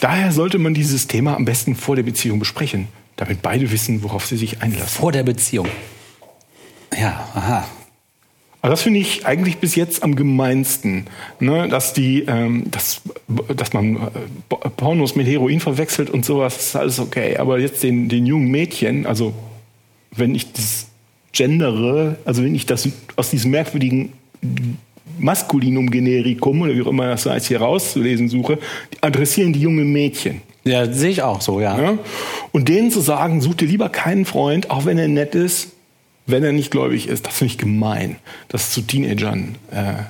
Daher 0.00 0.32
sollte 0.32 0.58
man 0.58 0.74
dieses 0.74 1.06
Thema 1.06 1.36
am 1.36 1.44
besten 1.44 1.76
vor 1.76 1.94
der 1.94 2.02
Beziehung 2.02 2.40
besprechen, 2.40 2.88
damit 3.16 3.40
beide 3.42 3.70
wissen, 3.70 4.02
worauf 4.02 4.26
sie 4.26 4.36
sich 4.36 4.60
einlassen. 4.62 4.88
Vor 4.88 5.12
der 5.12 5.22
Beziehung. 5.22 5.68
Ja, 6.98 7.28
aha. 7.34 7.64
Aber 8.64 8.70
das 8.70 8.80
finde 8.80 8.98
ich 9.00 9.26
eigentlich 9.26 9.58
bis 9.58 9.74
jetzt 9.74 10.02
am 10.02 10.16
gemeinsten, 10.16 11.04
ne? 11.38 11.68
dass 11.68 11.92
die, 11.92 12.24
ähm, 12.26 12.64
dass, 12.70 13.02
dass 13.54 13.74
man 13.74 13.96
äh, 13.96 14.68
Pornos 14.74 15.16
mit 15.16 15.26
Heroin 15.26 15.60
verwechselt 15.60 16.08
und 16.08 16.24
sowas, 16.24 16.56
ist 16.56 16.74
alles 16.74 16.98
okay. 16.98 17.36
Aber 17.36 17.58
jetzt 17.58 17.82
den, 17.82 18.08
den 18.08 18.24
jungen 18.24 18.50
Mädchen, 18.50 19.04
also 19.04 19.34
wenn 20.12 20.34
ich 20.34 20.50
das 20.54 20.86
gendere, 21.32 22.16
also 22.24 22.42
wenn 22.42 22.54
ich 22.54 22.64
das 22.64 22.88
aus 23.16 23.28
diesem 23.28 23.50
merkwürdigen 23.50 24.14
Maskulinum 25.18 25.90
Generikum 25.90 26.62
oder 26.62 26.74
wie 26.74 26.80
auch 26.80 26.86
immer 26.86 27.08
das 27.08 27.26
heißt 27.26 27.48
hier 27.48 27.60
rauszulesen 27.60 28.30
suche, 28.30 28.58
adressieren 29.02 29.52
die 29.52 29.60
jungen 29.60 29.92
Mädchen. 29.92 30.40
Ja, 30.64 30.90
sehe 30.90 31.10
ich 31.10 31.20
auch 31.20 31.42
so, 31.42 31.60
ja. 31.60 31.78
Ja? 31.78 31.98
Und 32.50 32.70
denen 32.70 32.90
zu 32.90 33.00
sagen, 33.00 33.42
such 33.42 33.56
dir 33.56 33.68
lieber 33.68 33.90
keinen 33.90 34.24
Freund, 34.24 34.70
auch 34.70 34.86
wenn 34.86 34.96
er 34.96 35.08
nett 35.08 35.34
ist, 35.34 35.73
wenn 36.26 36.42
er 36.44 36.52
nicht 36.52 36.70
gläubig 36.70 37.08
ist, 37.08 37.26
das 37.26 37.34
finde 37.36 37.52
ich 37.52 37.58
gemein, 37.58 38.16
das 38.48 38.70
zu 38.72 38.80
Teenagern, 38.82 39.56
äh, 39.70 39.76
Ja, 39.76 40.02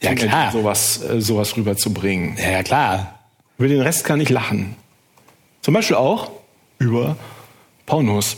Teenagern 0.00 0.28
klar. 0.28 0.52
sowas, 0.52 1.02
äh, 1.02 1.20
sowas 1.20 1.56
rüberzubringen. 1.56 2.36
Ja, 2.38 2.50
ja, 2.50 2.62
klar. 2.62 3.18
Über 3.58 3.68
den 3.68 3.80
Rest 3.80 4.04
kann 4.04 4.20
ich 4.20 4.28
lachen. 4.30 4.76
Zum 5.62 5.74
Beispiel 5.74 5.96
auch 5.96 6.30
über 6.78 7.16
Pornos 7.86 8.36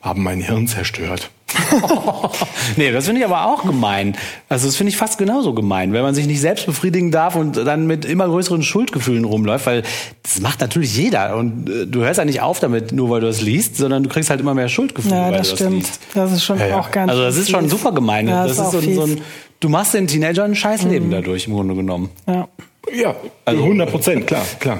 haben 0.00 0.22
mein 0.22 0.40
Hirn 0.40 0.66
zerstört. 0.66 1.30
nee, 2.76 2.90
das 2.92 3.06
finde 3.06 3.20
ich 3.20 3.26
aber 3.26 3.46
auch 3.46 3.64
gemein. 3.64 4.16
Also 4.48 4.66
das 4.66 4.76
finde 4.76 4.90
ich 4.92 4.96
fast 4.96 5.18
genauso 5.18 5.52
gemein, 5.52 5.92
wenn 5.92 6.02
man 6.02 6.14
sich 6.14 6.26
nicht 6.26 6.40
selbst 6.40 6.66
befriedigen 6.66 7.10
darf 7.10 7.34
und 7.36 7.56
dann 7.56 7.86
mit 7.86 8.04
immer 8.04 8.26
größeren 8.28 8.62
Schuldgefühlen 8.62 9.24
rumläuft, 9.24 9.66
weil 9.66 9.82
das 10.22 10.40
macht 10.40 10.60
natürlich 10.60 10.96
jeder 10.96 11.36
und 11.36 11.68
äh, 11.68 11.86
du 11.86 12.02
hörst 12.02 12.18
ja 12.18 12.24
nicht 12.24 12.40
auf 12.40 12.60
damit, 12.60 12.92
nur 12.92 13.10
weil 13.10 13.20
du 13.20 13.26
es 13.28 13.40
liest, 13.42 13.76
sondern 13.76 14.04
du 14.04 14.08
kriegst 14.08 14.30
halt 14.30 14.40
immer 14.40 14.54
mehr 14.54 14.68
Schuldgefühle, 14.68 15.14
Ja, 15.16 15.24
weil 15.30 15.38
das 15.38 15.50
du 15.50 15.56
stimmt. 15.56 15.82
das 15.82 15.88
liest. 15.90 16.00
Das 16.14 16.32
ist 16.32 16.44
schon 16.44 16.58
Ja, 16.60 16.66
ja. 16.68 16.80
auch 16.80 16.90
ganz 16.92 17.10
Also 17.10 17.22
das 17.22 17.36
ist 17.36 17.50
schon 17.50 17.62
fies. 17.62 17.70
super 17.72 17.92
gemein. 17.92 18.28
Ja, 18.28 18.44
das 18.44 18.52
ist 18.52 18.60
auch 18.60 18.72
so, 18.72 18.78
ein- 18.78 18.94
so 18.94 19.02
ein, 19.02 19.20
du 19.58 19.68
machst 19.68 19.92
den 19.94 20.06
Teenagern 20.06 20.52
ein 20.52 20.56
scheiß 20.56 20.84
Leben 20.84 21.10
dadurch 21.10 21.46
im 21.46 21.54
Grunde 21.54 21.74
genommen. 21.74 22.10
Ja. 22.26 22.48
Ja, 22.94 23.14
also 23.44 23.62
100 23.62 23.90
Prozent, 23.90 24.26
klar, 24.26 24.42
klar. 24.60 24.78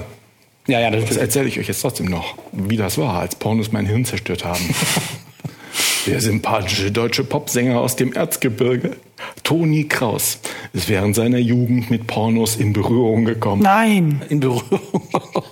Ja, 0.67 0.79
ja, 0.79 0.91
Das 0.91 1.05
das 1.05 1.17
erzähle 1.17 1.47
ich 1.47 1.59
euch 1.59 1.67
jetzt 1.67 1.81
trotzdem 1.81 2.07
noch, 2.07 2.35
wie 2.51 2.77
das 2.77 2.97
war, 2.97 3.19
als 3.19 3.35
Pornos 3.35 3.71
mein 3.71 3.85
Hirn 3.85 4.05
zerstört 4.05 4.45
haben. 4.45 4.63
Der 6.07 6.19
sympathische 6.19 6.91
deutsche 6.91 7.23
Popsänger 7.23 7.79
aus 7.79 7.95
dem 7.95 8.13
Erzgebirge, 8.13 8.97
Toni 9.43 9.83
Kraus, 9.87 10.39
ist 10.73 10.89
während 10.89 11.15
seiner 11.15 11.37
Jugend 11.37 11.91
mit 11.91 12.07
Pornos 12.07 12.55
in 12.55 12.73
Berührung 12.73 13.25
gekommen. 13.25 13.61
Nein. 13.61 14.21
in 14.29 14.39
Berührung. 14.39 15.03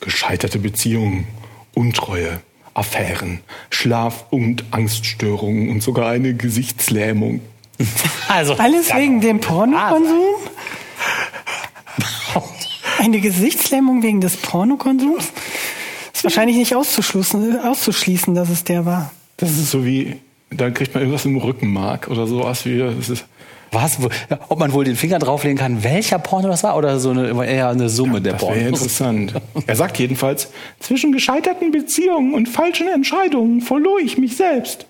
Gescheiterte 0.00 0.60
Beziehungen, 0.60 1.26
Untreue, 1.74 2.40
Affären, 2.74 3.40
Schlaf- 3.70 4.26
und 4.30 4.64
Angststörungen 4.70 5.68
und 5.70 5.82
sogar 5.82 6.10
eine 6.10 6.34
Gesichtslähmung. 6.34 7.40
Also 8.28 8.54
Alles 8.54 8.94
wegen 8.94 9.20
dem 9.20 9.42
wahr 9.42 9.48
Pornokonsum? 9.48 10.24
Eine 13.02 13.20
Gesichtslähmung 13.20 14.04
wegen 14.04 14.20
des 14.20 14.36
Pornokonsums? 14.36 15.32
Ist 16.14 16.22
wahrscheinlich 16.22 16.56
nicht 16.56 16.76
auszuschließen, 16.76 17.58
auszuschließen, 17.58 18.32
dass 18.36 18.48
es 18.48 18.62
der 18.62 18.86
war. 18.86 19.10
Das 19.38 19.50
ist 19.50 19.72
so 19.72 19.84
wie, 19.84 20.18
da 20.52 20.70
kriegt 20.70 20.94
man 20.94 21.02
irgendwas 21.02 21.24
im 21.24 21.36
Rückenmark 21.36 22.06
oder 22.08 22.28
sowas 22.28 22.64
wie, 22.64 22.78
das 22.78 23.08
ist. 23.08 23.24
Was? 23.72 23.98
Ja, 24.30 24.38
Ob 24.48 24.60
man 24.60 24.72
wohl 24.72 24.84
den 24.84 24.94
Finger 24.94 25.18
drauflegen 25.18 25.58
kann, 25.58 25.82
welcher 25.82 26.20
Porno 26.20 26.46
das 26.46 26.62
war 26.62 26.76
oder 26.76 27.00
so 27.00 27.10
eine, 27.10 27.44
eher 27.44 27.70
eine 27.70 27.88
Summe 27.88 28.20
der 28.20 28.34
Das 28.34 28.42
wäre 28.42 28.52
Pornos? 28.52 28.68
interessant. 28.82 29.34
Er 29.66 29.74
sagt 29.74 29.98
jedenfalls, 29.98 30.52
zwischen 30.78 31.10
gescheiterten 31.10 31.72
Beziehungen 31.72 32.34
und 32.34 32.48
falschen 32.48 32.86
Entscheidungen 32.86 33.62
verlor 33.62 33.98
ich 33.98 34.16
mich 34.16 34.36
selbst. 34.36 34.86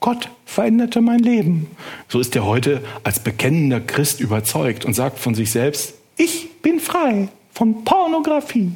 Gott 0.00 0.28
veränderte 0.44 1.00
mein 1.02 1.20
Leben. 1.20 1.68
So 2.08 2.18
ist 2.18 2.34
er 2.34 2.44
heute 2.44 2.82
als 3.04 3.20
bekennender 3.20 3.78
Christ 3.78 4.18
überzeugt 4.20 4.84
und 4.84 4.94
sagt 4.94 5.20
von 5.20 5.36
sich 5.36 5.52
selbst, 5.52 5.94
ich 6.16 6.60
bin 6.62 6.80
frei 6.80 7.28
von 7.52 7.84
Pornografie. 7.84 8.72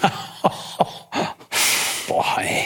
Boah, 2.08 2.24
ey. 2.38 2.64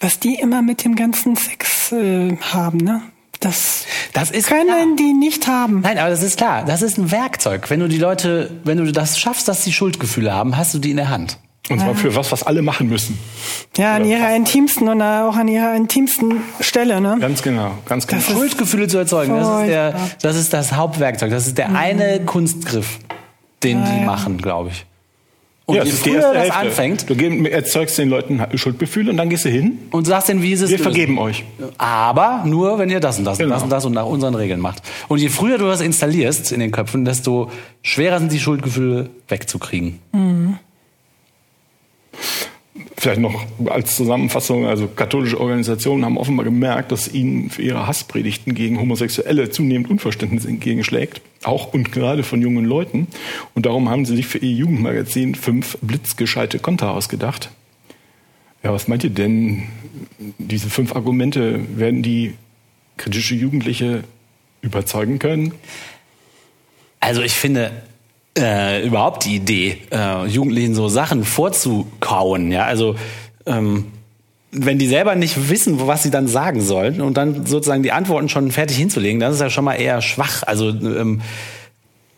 Was 0.00 0.18
die 0.20 0.34
immer 0.34 0.62
mit 0.62 0.84
dem 0.84 0.96
ganzen 0.96 1.36
Sex 1.36 1.92
äh, 1.92 2.36
haben, 2.52 2.78
ne? 2.78 3.02
Das, 3.40 3.84
Das 4.12 4.30
ist 4.30 4.46
Können 4.48 4.66
klar. 4.68 4.86
die 4.98 5.12
nicht 5.12 5.46
haben. 5.46 5.80
Nein, 5.82 5.98
aber 5.98 6.08
das 6.10 6.22
ist 6.22 6.38
klar. 6.38 6.64
Das 6.64 6.80
ist 6.82 6.96
ein 6.98 7.10
Werkzeug. 7.10 7.68
Wenn 7.68 7.80
du 7.80 7.88
die 7.88 7.98
Leute, 7.98 8.50
wenn 8.64 8.78
du 8.78 8.90
das 8.90 9.18
schaffst, 9.18 9.48
dass 9.48 9.64
sie 9.64 9.72
Schuldgefühle 9.72 10.32
haben, 10.32 10.56
hast 10.56 10.72
du 10.72 10.78
die 10.78 10.92
in 10.92 10.96
der 10.96 11.10
Hand. 11.10 11.38
Und 11.70 11.80
zwar 11.80 11.94
für 11.94 12.14
was, 12.14 12.30
was 12.30 12.42
alle 12.42 12.60
machen 12.60 12.90
müssen. 12.90 13.18
Ja, 13.78 13.94
an 13.94 14.04
ihrer 14.04 14.36
intimsten 14.36 14.86
und 14.86 15.00
auch 15.00 15.34
an 15.34 15.48
ihrer 15.48 15.74
intimsten 15.74 16.42
Stelle, 16.60 17.00
ne? 17.00 17.16
Ganz 17.18 17.42
genau, 17.42 17.72
ganz 17.86 18.06
genau. 18.06 18.20
Schuldgefühle 18.20 18.86
zu 18.86 18.98
erzeugen, 18.98 19.34
das 19.34 19.60
ist, 19.62 19.68
der, 19.68 19.94
das 20.20 20.36
ist 20.36 20.52
das 20.52 20.72
Hauptwerkzeug. 20.72 21.30
Das 21.30 21.46
ist 21.46 21.56
der 21.56 21.74
eine 21.74 22.20
Kunstgriff, 22.26 22.98
den 23.64 23.82
die 23.84 24.04
machen, 24.04 24.38
glaube 24.38 24.70
ich. 24.70 24.84
Und 25.66 25.76
Ja, 25.76 25.82
je 25.82 25.88
das 25.90 25.98
ist 25.98 26.04
die 26.06 26.10
früher 26.10 26.20
erste 26.20 26.34
das 26.34 26.42
Hälfte. 26.42 26.58
anfängt 26.58 27.08
Du 27.08 27.14
erzeugst 27.48 27.96
den 27.96 28.10
Leuten 28.10 28.42
Schuldgefühle 28.54 29.10
und 29.10 29.16
dann 29.16 29.30
gehst 29.30 29.46
du 29.46 29.48
hin. 29.48 29.78
und 29.92 30.06
sagst 30.06 30.28
denen, 30.28 30.42
wie 30.42 30.52
ist 30.52 30.60
es 30.60 30.68
Wir 30.68 30.76
lösen. 30.76 30.82
vergeben 30.92 31.18
euch. 31.18 31.42
Aber 31.78 32.42
nur, 32.44 32.78
wenn 32.78 32.90
ihr 32.90 33.00
das 33.00 33.18
und 33.18 33.24
das 33.24 33.38
und 33.38 33.44
Genau. 33.44 33.54
das 33.54 33.62
und 33.64 33.70
das 33.70 33.84
und 33.86 33.94
nach 33.94 34.04
unseren 34.04 34.34
Regeln 34.34 34.60
macht. 34.60 34.82
Und 35.08 35.18
je 35.20 35.30
früher 35.30 35.56
du 35.56 35.64
das 35.64 35.80
installierst 35.80 36.52
in 36.52 36.60
den 36.60 36.70
Köpfen, 36.70 37.06
desto 37.06 37.50
schwerer 37.80 38.18
sind 38.18 38.30
die 38.30 38.40
Schuldgefühle 38.40 39.08
wegzukriegen. 39.28 40.00
Vielleicht 42.96 43.20
noch 43.20 43.44
als 43.66 43.96
Zusammenfassung, 43.96 44.66
also 44.66 44.86
katholische 44.86 45.40
Organisationen 45.40 46.04
haben 46.04 46.16
offenbar 46.16 46.44
gemerkt, 46.44 46.92
dass 46.92 47.12
ihnen 47.12 47.50
für 47.50 47.62
ihre 47.62 47.86
Hasspredigten 47.86 48.54
gegen 48.54 48.78
Homosexuelle 48.78 49.50
zunehmend 49.50 49.90
Unverständnis 49.90 50.44
entgegenschlägt, 50.44 51.20
auch 51.42 51.72
und 51.72 51.90
gerade 51.90 52.22
von 52.22 52.40
jungen 52.40 52.64
Leuten. 52.64 53.08
Und 53.54 53.66
darum 53.66 53.90
haben 53.90 54.04
sie 54.06 54.14
sich 54.14 54.26
für 54.26 54.38
ihr 54.38 54.52
Jugendmagazin 54.52 55.34
fünf 55.34 55.76
blitzgescheite 55.82 56.60
Konter 56.60 56.92
ausgedacht. 56.92 57.50
Ja, 58.62 58.72
was 58.72 58.86
meint 58.86 59.04
ihr 59.04 59.10
denn? 59.10 59.64
Diese 60.38 60.70
fünf 60.70 60.94
Argumente 60.94 61.60
werden 61.76 62.02
die 62.02 62.34
kritische 62.96 63.34
Jugendliche 63.34 64.04
überzeugen 64.62 65.18
können? 65.18 65.52
Also 67.00 67.22
ich 67.22 67.34
finde 67.34 67.72
äh, 68.38 68.86
überhaupt 68.86 69.24
die 69.24 69.36
Idee, 69.36 69.78
äh, 69.90 70.26
Jugendlichen 70.26 70.74
so 70.74 70.88
Sachen 70.88 71.24
vorzukauen, 71.24 72.50
ja, 72.50 72.64
also 72.64 72.96
ähm, 73.46 73.86
wenn 74.50 74.78
die 74.78 74.86
selber 74.86 75.14
nicht 75.16 75.50
wissen, 75.50 75.86
was 75.86 76.04
sie 76.04 76.10
dann 76.10 76.28
sagen 76.28 76.60
sollen 76.60 77.00
und 77.00 77.16
dann 77.16 77.44
sozusagen 77.44 77.82
die 77.82 77.92
Antworten 77.92 78.28
schon 78.28 78.52
fertig 78.52 78.76
hinzulegen, 78.76 79.20
das 79.20 79.34
ist 79.34 79.40
ja 79.40 79.50
schon 79.50 79.64
mal 79.64 79.74
eher 79.74 80.00
schwach. 80.00 80.44
Also 80.44 80.68
ähm, 80.68 81.20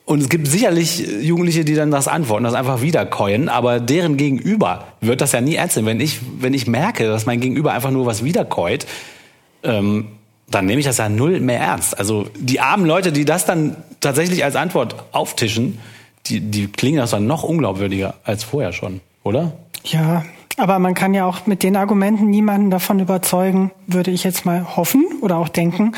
und 0.05 0.23
es 0.23 0.29
gibt 0.29 0.47
sicherlich 0.47 1.05
Jugendliche, 1.21 1.65
die 1.65 1.75
dann 1.75 1.91
das 1.91 2.07
antworten, 2.07 2.45
das 2.45 2.55
einfach 2.55 2.81
wiederkäuen, 2.81 3.49
aber 3.49 3.81
deren 3.81 4.17
Gegenüber 4.17 4.85
wird 5.01 5.21
das 5.21 5.33
ja 5.33 5.41
nie 5.41 5.57
ernst 5.57 5.77
nehmen. 5.77 5.89
Wenn 5.89 6.01
ich, 6.01 6.21
wenn 6.39 6.55
ich 6.55 6.69
merke, 6.69 7.09
dass 7.09 7.27
mein 7.27 7.41
Gegenüber 7.41 7.73
einfach 7.73 7.91
nur 7.91 8.07
was 8.07 8.23
wiederkäut, 8.23 8.87
ähm, 9.65 10.07
dann 10.49 10.67
nehme 10.67 10.79
ich 10.79 10.87
das 10.87 10.99
ja 10.99 11.09
null 11.09 11.41
mehr 11.41 11.59
ernst. 11.59 11.99
Also 11.99 12.29
die 12.39 12.61
armen 12.61 12.87
Leute, 12.87 13.11
die 13.11 13.25
das 13.25 13.47
dann 13.47 13.77
tatsächlich 14.01 14.45
als 14.45 14.55
Antwort 14.55 14.95
auftischen, 15.11 15.81
die, 16.29 16.41
die 16.41 16.67
klingen 16.69 16.99
das 16.99 17.11
dann 17.11 17.27
noch 17.27 17.43
unglaubwürdiger 17.43 18.15
als 18.25 18.45
vorher 18.45 18.73
schon, 18.73 19.01
oder? 19.23 19.53
Ja, 19.85 20.25
aber 20.57 20.79
man 20.79 20.95
kann 20.95 21.12
ja 21.12 21.27
auch 21.27 21.47
mit 21.47 21.62
den 21.62 21.77
Argumenten 21.77 22.31
niemanden 22.31 22.71
davon 22.71 22.99
überzeugen, 22.99 23.73
würde 23.87 24.11
ich 24.11 24.25
jetzt 24.25 24.47
mal 24.47 24.77
hoffen 24.77 25.05
oder 25.21 25.37
auch 25.37 25.49
denken, 25.49 25.93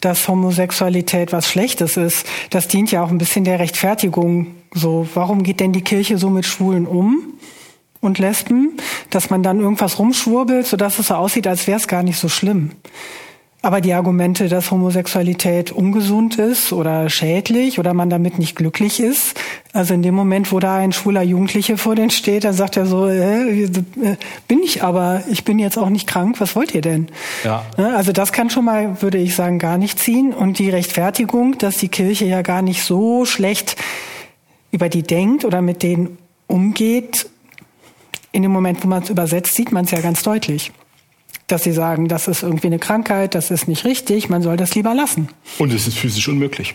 dass 0.00 0.26
Homosexualität 0.26 1.32
was 1.32 1.48
Schlechtes 1.48 1.96
ist. 1.96 2.26
Das 2.50 2.66
dient 2.66 2.90
ja 2.90 3.04
auch 3.04 3.10
ein 3.10 3.18
bisschen 3.18 3.44
der 3.44 3.60
Rechtfertigung. 3.60 4.48
So, 4.72 5.06
warum 5.14 5.44
geht 5.44 5.60
denn 5.60 5.72
die 5.72 5.82
Kirche 5.82 6.18
so 6.18 6.30
mit 6.30 6.46
Schwulen 6.46 6.86
um? 6.86 7.34
Und 8.00 8.18
Lesben, 8.18 8.76
dass 9.10 9.30
man 9.30 9.44
dann 9.44 9.60
irgendwas 9.60 10.00
rumschwurbelt, 10.00 10.66
sodass 10.66 10.98
es 10.98 11.06
so 11.06 11.14
aussieht, 11.14 11.46
als 11.46 11.68
wäre 11.68 11.78
es 11.78 11.86
gar 11.86 12.02
nicht 12.02 12.18
so 12.18 12.28
schlimm. 12.28 12.72
Aber 13.64 13.80
die 13.80 13.92
Argumente, 13.92 14.48
dass 14.48 14.72
Homosexualität 14.72 15.70
ungesund 15.70 16.36
ist 16.36 16.72
oder 16.72 17.08
schädlich 17.08 17.78
oder 17.78 17.94
man 17.94 18.10
damit 18.10 18.36
nicht 18.40 18.56
glücklich 18.56 18.98
ist, 18.98 19.38
also 19.72 19.94
in 19.94 20.02
dem 20.02 20.16
Moment, 20.16 20.50
wo 20.50 20.58
da 20.58 20.78
ein 20.78 20.90
schwuler 20.90 21.22
Jugendliche 21.22 21.76
vor 21.76 21.94
denen 21.94 22.10
steht, 22.10 22.42
dann 22.42 22.54
sagt 22.54 22.76
er 22.76 22.86
so, 22.86 23.06
äh, 23.06 23.62
äh, 23.62 23.70
bin 24.48 24.64
ich 24.64 24.82
aber, 24.82 25.22
ich 25.30 25.44
bin 25.44 25.60
jetzt 25.60 25.78
auch 25.78 25.90
nicht 25.90 26.08
krank, 26.08 26.40
was 26.40 26.56
wollt 26.56 26.74
ihr 26.74 26.80
denn? 26.80 27.06
Ja. 27.44 27.64
Ne, 27.78 27.94
Also 27.94 28.10
das 28.10 28.32
kann 28.32 28.50
schon 28.50 28.64
mal, 28.64 29.00
würde 29.00 29.18
ich 29.18 29.36
sagen, 29.36 29.60
gar 29.60 29.78
nicht 29.78 30.00
ziehen. 30.00 30.34
Und 30.34 30.58
die 30.58 30.68
Rechtfertigung, 30.68 31.56
dass 31.58 31.76
die 31.76 31.88
Kirche 31.88 32.24
ja 32.24 32.42
gar 32.42 32.62
nicht 32.62 32.82
so 32.82 33.24
schlecht 33.24 33.76
über 34.72 34.88
die 34.88 35.04
denkt 35.04 35.44
oder 35.44 35.62
mit 35.62 35.84
denen 35.84 36.18
umgeht, 36.48 37.28
in 38.32 38.42
dem 38.42 38.50
Moment, 38.50 38.82
wo 38.82 38.88
man 38.88 39.04
es 39.04 39.10
übersetzt, 39.10 39.54
sieht 39.54 39.70
man 39.70 39.84
es 39.84 39.92
ja 39.92 40.00
ganz 40.00 40.24
deutlich 40.24 40.72
dass 41.48 41.64
sie 41.64 41.72
sagen, 41.72 42.08
das 42.08 42.28
ist 42.28 42.42
irgendwie 42.42 42.68
eine 42.68 42.78
Krankheit, 42.78 43.34
das 43.34 43.50
ist 43.50 43.68
nicht 43.68 43.84
richtig, 43.84 44.28
man 44.28 44.42
soll 44.42 44.56
das 44.56 44.74
lieber 44.74 44.94
lassen. 44.94 45.28
Und 45.58 45.72
es 45.72 45.86
ist 45.86 45.98
physisch 45.98 46.28
unmöglich. 46.28 46.74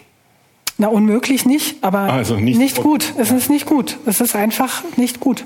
Na, 0.77 0.87
unmöglich 0.87 1.45
nicht, 1.45 1.77
aber 1.81 2.01
Also 2.01 2.35
nicht- 2.35 2.59
nicht, 2.59 2.77
gut. 2.83 3.13
Es 3.17 3.31
ist 3.31 3.49
nicht 3.49 3.65
gut. 3.65 3.97
Es 4.05 4.21
ist 4.21 4.35
einfach 4.35 4.83
nicht 4.95 5.19
gut. 5.19 5.43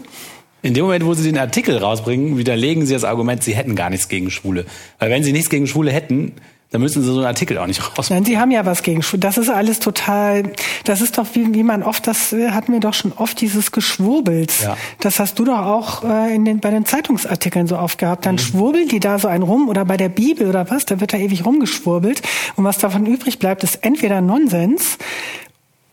In 0.62 0.74
dem 0.74 0.84
Moment, 0.84 1.06
wo 1.06 1.14
sie 1.14 1.24
den 1.24 1.38
Artikel 1.38 1.78
rausbringen, 1.78 2.38
widerlegen 2.38 2.86
sie 2.86 2.94
das 2.94 3.04
Argument, 3.06 3.42
sie 3.42 3.56
hätten 3.56 3.76
gar 3.76 3.90
nichts 3.90 4.10
gegen 4.10 4.30
Schwule. 4.30 4.66
Weil 5.00 5.10
wenn 5.10 5.24
sie 5.24 5.32
nichts 5.32 5.50
gegen 5.50 5.66
Schwule 5.68 5.92
hätten, 5.92 6.34
dann 6.72 6.80
müssen 6.80 7.04
sie 7.04 7.10
so 7.10 7.18
einen 7.18 7.26
Artikel 7.26 7.58
auch 7.58 7.68
nicht 7.68 7.82
rausbringen. 7.82 8.24
Nein, 8.24 8.26
sie 8.26 8.40
haben 8.40 8.50
ja 8.50 8.66
was 8.66 8.82
gegen 8.82 9.04
Schwul. 9.04 9.20
Das 9.20 9.38
ist 9.38 9.50
alles 9.50 9.80
total, 9.80 10.54
das 10.86 11.02
ist 11.02 11.18
doch 11.18 11.28
wie, 11.34 11.54
wie 11.54 11.64
man 11.64 11.84
oft, 11.84 12.08
das 12.08 12.32
äh, 12.32 12.52
hatten 12.52 12.72
wir 12.72 12.80
doch 12.80 12.94
schon 12.94 13.12
oft 13.12 13.42
dieses 13.42 13.74
Geschwurbels. 13.74 14.62
Ja. 14.62 14.78
Das 15.02 15.20
hast 15.20 15.38
du 15.38 15.44
doch 15.44 15.60
auch 15.60 16.04
äh, 16.06 16.34
in 16.34 16.46
den, 16.46 16.62
bei 16.62 16.72
den 16.72 16.86
Zeitungsartikeln 16.86 17.68
so 17.68 17.78
oft 17.78 17.98
gehabt. 17.98 18.26
Dann 18.26 18.40
schwurbeln 18.40 18.88
die 18.88 19.02
da 19.02 19.20
so 19.20 19.28
einen 19.28 19.44
rum 19.44 19.68
oder 19.68 19.84
bei 19.84 19.98
der 19.98 20.08
Bibel 20.08 20.48
oder 20.48 20.70
was, 20.70 20.86
da 20.86 21.02
wird 21.02 21.12
da 21.12 21.18
ewig 21.18 21.46
rumgeschwurbelt. 21.46 22.22
Und 22.56 22.64
was 22.64 22.78
davon 22.78 23.06
übrig 23.06 23.38
bleibt, 23.38 23.66
ist 23.66 23.84
entweder 23.84 24.22
Nonsens 24.22 24.98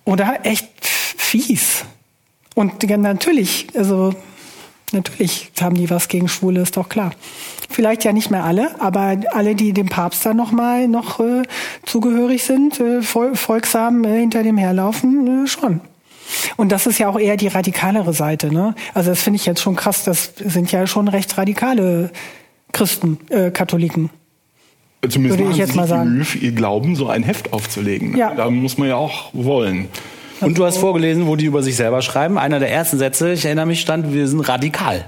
oder 0.05 0.39
echt 0.45 0.69
fies. 0.81 1.85
Und 2.55 2.85
ja, 2.89 2.97
natürlich, 2.97 3.67
also 3.75 4.15
natürlich 4.93 5.51
haben 5.61 5.75
die 5.75 5.91
was 5.91 6.07
gegen 6.07 6.29
Schwule, 6.29 6.61
ist 6.61 6.77
doch 6.77 6.89
klar. 6.89 7.11
Vielleicht 7.79 8.03
ja 8.03 8.13
nicht 8.13 8.29
mehr 8.29 8.43
alle, 8.43 8.73
aber 8.81 9.17
alle, 9.31 9.55
die 9.55 9.73
dem 9.73 9.87
Papst 9.87 10.27
dann 10.27 10.37
noch 10.37 10.51
mal 10.51 10.89
noch 10.89 11.21
äh, 11.21 11.45
zugehörig 11.87 12.43
sind, 12.43 12.81
äh, 12.81 13.03
vol 13.03 13.37
folgsam 13.37 14.03
äh, 14.03 14.19
hinter 14.19 14.43
dem 14.43 14.59
herlaufen, 14.59 15.45
äh, 15.45 15.47
schon. 15.47 15.81
Und 16.57 16.73
das 16.73 16.89
ist 16.89 16.99
ja 16.99 17.09
auch 17.09 17.21
eher 17.21 17.37
die 17.37 17.47
radikalere 17.47 18.13
Seite. 18.13 18.53
Ne? 18.53 18.75
Also 18.95 19.11
das 19.11 19.23
finde 19.23 19.37
ich 19.37 19.47
jetzt 19.47 19.61
schon 19.61 19.77
krass. 19.77 20.03
Das 20.03 20.33
sind 20.45 20.73
ja 20.73 20.89
schon 20.89 21.07
recht 21.07 21.39
radikale 21.39 22.11
Christen, 22.73 23.19
äh, 23.29 23.53
Katholiken. 23.53 24.11
Zumindest 25.09 25.39
Würde 25.39 25.53
ich 25.53 25.59
jetzt 25.59 25.71
sie 25.71 25.77
mal 25.77 25.85
sich 25.85 25.91
sagen. 25.91 26.15
Mühe, 26.15 26.25
für 26.25 26.39
ihr 26.39 26.51
Glauben 26.51 26.97
so 26.97 27.07
ein 27.07 27.23
Heft 27.23 27.53
aufzulegen. 27.53 28.17
Ja. 28.17 28.35
Da 28.35 28.51
muss 28.51 28.77
man 28.77 28.89
ja 28.89 28.97
auch 28.97 29.31
wollen. 29.35 29.87
Und 30.41 30.59
du 30.59 30.65
hast 30.65 30.79
vorgelesen, 30.79 31.29
wo 31.29 31.37
die 31.37 31.45
über 31.45 31.63
sich 31.63 31.77
selber 31.77 32.03
schreiben. 32.03 32.39
Einer 32.39 32.59
der 32.59 32.73
ersten 32.73 32.99
Sätze, 32.99 33.35
ich 33.35 33.45
erinnere 33.45 33.67
mich, 33.67 33.81
stand, 33.81 34.13
wir 34.13 34.27
sind 34.27 34.41
radikal. 34.41 35.05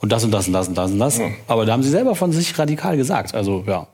Und 0.00 0.12
das 0.12 0.24
und 0.24 0.30
das 0.30 0.46
und 0.46 0.52
das 0.52 0.68
und 0.68 0.74
das 0.76 0.90
und 0.90 0.98
das. 0.98 1.18
Ja. 1.18 1.26
Aber 1.48 1.66
da 1.66 1.72
haben 1.72 1.82
sie 1.82 1.90
selber 1.90 2.14
von 2.14 2.32
sich 2.32 2.58
radikal 2.58 2.96
gesagt. 2.96 3.34
Also, 3.34 3.64
ja. 3.66 3.86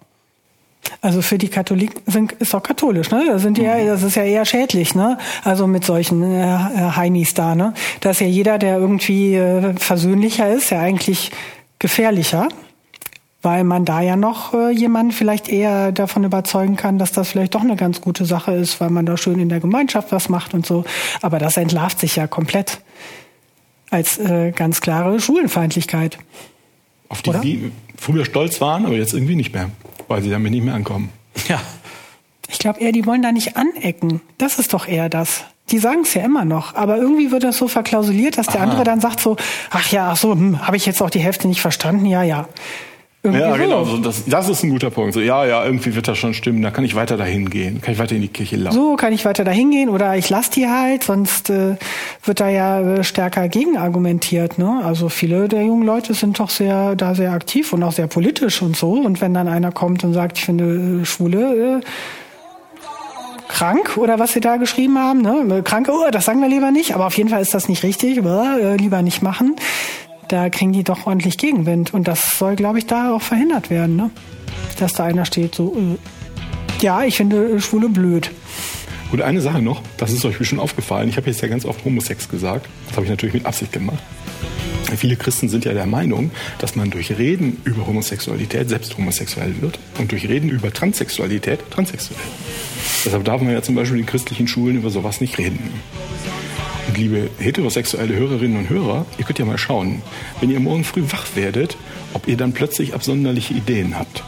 Also 1.00 1.22
für 1.22 1.38
die 1.38 1.48
Katholiken 1.48 2.00
sind, 2.06 2.32
ist 2.32 2.52
doch 2.52 2.62
katholisch, 2.62 3.10
ne? 3.10 3.24
Das 3.26 3.42
sind 3.42 3.56
ja, 3.58 3.82
das 3.84 4.02
ist 4.02 4.16
ja 4.16 4.22
eher 4.22 4.44
schädlich, 4.44 4.94
ne? 4.94 5.18
Also 5.42 5.66
mit 5.66 5.84
solchen 5.84 6.22
äh, 6.22 6.46
Heinis 6.96 7.32
da, 7.34 7.54
ne? 7.54 7.72
Da 8.00 8.10
ist 8.10 8.20
ja 8.20 8.26
jeder, 8.26 8.58
der 8.58 8.78
irgendwie 8.78 9.34
äh, 9.34 9.74
versöhnlicher 9.76 10.52
ist, 10.52 10.70
ja 10.70 10.80
eigentlich 10.80 11.30
gefährlicher, 11.78 12.48
weil 13.42 13.64
man 13.64 13.84
da 13.84 14.00
ja 14.00 14.16
noch 14.16 14.54
äh, 14.54 14.70
jemanden 14.72 15.12
vielleicht 15.12 15.48
eher 15.48 15.92
davon 15.92 16.24
überzeugen 16.24 16.76
kann, 16.76 16.98
dass 16.98 17.12
das 17.12 17.30
vielleicht 17.30 17.54
doch 17.54 17.62
eine 17.62 17.76
ganz 17.76 18.00
gute 18.00 18.24
Sache 18.24 18.52
ist, 18.52 18.80
weil 18.80 18.90
man 18.90 19.06
da 19.06 19.16
schön 19.16 19.38
in 19.38 19.48
der 19.48 19.60
Gemeinschaft 19.60 20.12
was 20.12 20.28
macht 20.28 20.54
und 20.54 20.66
so. 20.66 20.84
Aber 21.22 21.38
das 21.38 21.56
entlarvt 21.56 22.00
sich 22.00 22.16
ja 22.16 22.26
komplett 22.26 22.78
als 23.94 24.18
äh, 24.18 24.50
ganz 24.50 24.80
klare 24.80 25.20
Schulenfeindlichkeit. 25.20 26.18
Auf 27.08 27.22
die 27.22 27.30
Oder? 27.30 27.40
sie 27.42 27.72
früher 27.96 28.24
stolz 28.24 28.60
waren, 28.60 28.86
aber 28.86 28.96
jetzt 28.96 29.14
irgendwie 29.14 29.36
nicht 29.36 29.54
mehr, 29.54 29.70
weil 30.08 30.22
sie 30.22 30.30
damit 30.30 30.50
nicht 30.50 30.64
mehr 30.64 30.74
ankommen. 30.74 31.10
Ja. 31.48 31.60
Ich 32.48 32.58
glaube 32.58 32.80
eher, 32.80 32.92
die 32.92 33.06
wollen 33.06 33.22
da 33.22 33.32
nicht 33.32 33.56
anecken. 33.56 34.20
Das 34.38 34.58
ist 34.58 34.74
doch 34.74 34.86
eher 34.86 35.08
das. 35.08 35.44
Die 35.70 35.78
sagen 35.78 36.02
es 36.02 36.12
ja 36.12 36.22
immer 36.22 36.44
noch, 36.44 36.74
aber 36.74 36.98
irgendwie 36.98 37.30
wird 37.30 37.42
das 37.42 37.56
so 37.56 37.68
verklausuliert, 37.68 38.36
dass 38.36 38.48
der 38.48 38.60
andere 38.60 38.84
dann 38.84 39.00
sagt 39.00 39.20
so, 39.20 39.36
ach 39.70 39.90
ja, 39.90 40.10
ach 40.10 40.16
so, 40.16 40.32
hm, 40.32 40.66
habe 40.66 40.76
ich 40.76 40.84
jetzt 40.84 41.02
auch 41.02 41.08
die 41.08 41.20
Hälfte 41.20 41.48
nicht 41.48 41.62
verstanden? 41.62 42.04
Ja, 42.04 42.22
ja. 42.22 42.46
Irgendwie 43.24 43.40
Ja, 43.40 43.52
so. 43.52 43.58
genau. 43.58 43.84
So, 43.84 43.96
das, 43.96 44.24
das 44.26 44.50
ist 44.50 44.62
ein 44.64 44.70
guter 44.70 44.90
Punkt. 44.90 45.14
So, 45.14 45.20
ja, 45.20 45.46
ja, 45.46 45.64
irgendwie 45.64 45.94
wird 45.94 46.06
das 46.06 46.18
schon 46.18 46.34
stimmen. 46.34 46.60
Da 46.60 46.70
kann 46.70 46.84
ich 46.84 46.94
weiter 46.94 47.16
dahin 47.16 47.48
gehen. 47.48 47.80
Kann 47.80 47.94
ich 47.94 47.98
weiter 47.98 48.14
in 48.14 48.20
die 48.20 48.28
Kirche 48.28 48.56
laufen. 48.56 48.76
So 48.76 48.96
kann 48.96 49.14
ich 49.14 49.24
weiter 49.24 49.44
dahin 49.44 49.70
gehen 49.70 49.88
oder 49.88 50.14
ich 50.16 50.28
lasse 50.28 50.50
die 50.50 50.68
halt, 50.68 51.04
sonst 51.04 51.48
äh, 51.48 51.76
wird 52.22 52.40
da 52.40 52.50
ja 52.50 52.80
äh, 52.80 53.02
stärker 53.02 53.48
gegen 53.48 53.78
argumentiert. 53.78 54.58
Ne? 54.58 54.82
Also 54.84 55.08
viele 55.08 55.48
der 55.48 55.62
jungen 55.62 55.86
Leute 55.86 56.12
sind 56.12 56.38
doch 56.38 56.50
sehr 56.50 56.96
da 56.96 57.14
sehr 57.14 57.32
aktiv 57.32 57.72
und 57.72 57.82
auch 57.82 57.92
sehr 57.92 58.08
politisch 58.08 58.60
und 58.60 58.76
so. 58.76 58.92
Und 58.92 59.22
wenn 59.22 59.32
dann 59.32 59.48
einer 59.48 59.72
kommt 59.72 60.04
und 60.04 60.12
sagt, 60.12 60.36
ich 60.36 60.44
finde 60.44 61.00
äh, 61.00 61.04
Schwule 61.06 61.80
äh, 61.80 61.80
krank 63.48 63.96
oder 63.96 64.18
was 64.18 64.32
sie 64.32 64.40
da 64.40 64.56
geschrieben 64.56 64.98
haben, 64.98 65.22
ne? 65.22 65.62
krank, 65.62 65.88
oh, 65.90 66.10
das 66.10 66.26
sagen 66.26 66.40
wir 66.40 66.48
lieber 66.48 66.70
nicht, 66.72 66.94
aber 66.94 67.06
auf 67.06 67.16
jeden 67.16 67.30
Fall 67.30 67.40
ist 67.40 67.54
das 67.54 67.68
nicht 67.68 67.84
richtig, 67.84 68.18
äh, 68.18 68.76
lieber 68.76 69.00
nicht 69.00 69.22
machen. 69.22 69.56
Da 70.28 70.50
kriegen 70.50 70.72
die 70.72 70.84
doch 70.84 71.06
ordentlich 71.06 71.38
Gegenwind 71.38 71.92
und 71.94 72.08
das 72.08 72.38
soll, 72.38 72.56
glaube 72.56 72.78
ich, 72.78 72.86
da 72.86 73.14
auch 73.14 73.22
verhindert 73.22 73.70
werden, 73.70 73.96
ne? 73.96 74.10
dass 74.78 74.94
da 74.94 75.04
einer 75.04 75.24
steht, 75.24 75.54
so, 75.54 75.76
äh, 75.76 76.82
Ja, 76.82 77.04
ich 77.04 77.16
finde 77.16 77.60
Schwule 77.60 77.88
blöd. 77.88 78.30
Und 79.12 79.22
eine 79.22 79.40
Sache 79.40 79.62
noch, 79.62 79.82
das 79.96 80.12
ist 80.12 80.24
euch 80.24 80.38
bestimmt 80.38 80.60
aufgefallen. 80.60 81.08
Ich 81.08 81.16
habe 81.16 81.28
jetzt 81.28 81.40
ja 81.40 81.48
ganz 81.48 81.64
oft 81.64 81.84
Homosex 81.84 82.28
gesagt. 82.28 82.66
Das 82.88 82.96
habe 82.96 83.04
ich 83.04 83.10
natürlich 83.10 83.34
mit 83.34 83.46
Absicht 83.46 83.72
gemacht. 83.72 84.02
Viele 84.96 85.16
Christen 85.16 85.48
sind 85.48 85.64
ja 85.64 85.72
der 85.72 85.86
Meinung, 85.86 86.30
dass 86.58 86.76
man 86.76 86.90
durch 86.90 87.16
Reden 87.18 87.60
über 87.64 87.86
Homosexualität 87.86 88.68
selbst 88.68 88.96
homosexuell 88.96 89.60
wird 89.60 89.78
und 89.98 90.12
durch 90.12 90.28
Reden 90.28 90.50
über 90.50 90.72
Transsexualität 90.72 91.60
transsexuell. 91.70 92.20
Deshalb 93.04 93.24
darf 93.24 93.40
man 93.40 93.52
ja 93.52 93.62
zum 93.62 93.74
Beispiel 93.74 93.98
in 93.98 94.06
christlichen 94.06 94.46
Schulen 94.46 94.76
über 94.76 94.90
sowas 94.90 95.20
nicht 95.20 95.38
reden. 95.38 95.58
Und 96.94 97.00
liebe 97.00 97.28
heterosexuelle 97.40 98.14
Hörerinnen 98.14 98.56
und 98.56 98.70
Hörer, 98.70 99.04
ihr 99.18 99.24
könnt 99.24 99.40
ja 99.40 99.44
mal 99.44 99.58
schauen, 99.58 100.00
wenn 100.40 100.48
ihr 100.48 100.60
morgen 100.60 100.84
früh 100.84 101.02
wach 101.10 101.26
werdet, 101.34 101.76
ob 102.12 102.28
ihr 102.28 102.36
dann 102.36 102.52
plötzlich 102.52 102.94
absonderliche 102.94 103.52
Ideen 103.52 103.98
habt. 103.98 104.22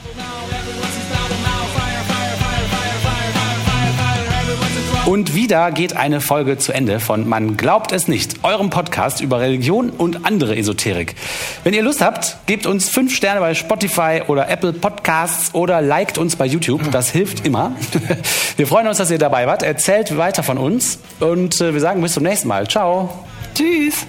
Und 5.06 5.36
wieder 5.36 5.70
geht 5.70 5.94
eine 5.94 6.20
Folge 6.20 6.58
zu 6.58 6.72
Ende 6.72 6.98
von 6.98 7.28
Man 7.28 7.56
glaubt 7.56 7.92
es 7.92 8.08
nicht, 8.08 8.42
eurem 8.42 8.70
Podcast 8.70 9.20
über 9.20 9.38
Religion 9.38 9.90
und 9.90 10.26
andere 10.26 10.56
Esoterik. 10.56 11.14
Wenn 11.62 11.74
ihr 11.74 11.82
Lust 11.82 12.00
habt, 12.00 12.38
gebt 12.46 12.66
uns 12.66 12.88
fünf 12.88 13.14
Sterne 13.14 13.38
bei 13.38 13.54
Spotify 13.54 14.22
oder 14.26 14.50
Apple 14.50 14.72
Podcasts 14.72 15.54
oder 15.54 15.80
liked 15.80 16.18
uns 16.18 16.34
bei 16.34 16.44
YouTube. 16.44 16.90
Das 16.90 17.08
hilft 17.08 17.46
immer. 17.46 17.76
Wir 18.56 18.66
freuen 18.66 18.88
uns, 18.88 18.98
dass 18.98 19.12
ihr 19.12 19.18
dabei 19.18 19.46
wart. 19.46 19.62
Erzählt 19.62 20.16
weiter 20.16 20.42
von 20.42 20.58
uns 20.58 20.98
und 21.20 21.60
äh, 21.60 21.72
wir 21.72 21.80
sagen 21.80 22.02
bis 22.02 22.14
zum 22.14 22.24
nächsten 22.24 22.48
Mal. 22.48 22.66
Ciao. 22.66 23.24
Tschüss. 23.54 24.06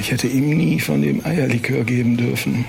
Ich 0.00 0.10
hätte 0.10 0.28
ihm 0.28 0.56
nie 0.56 0.80
von 0.80 1.02
dem 1.02 1.26
Eierlikör 1.26 1.84
geben 1.84 2.16
dürfen. 2.16 2.64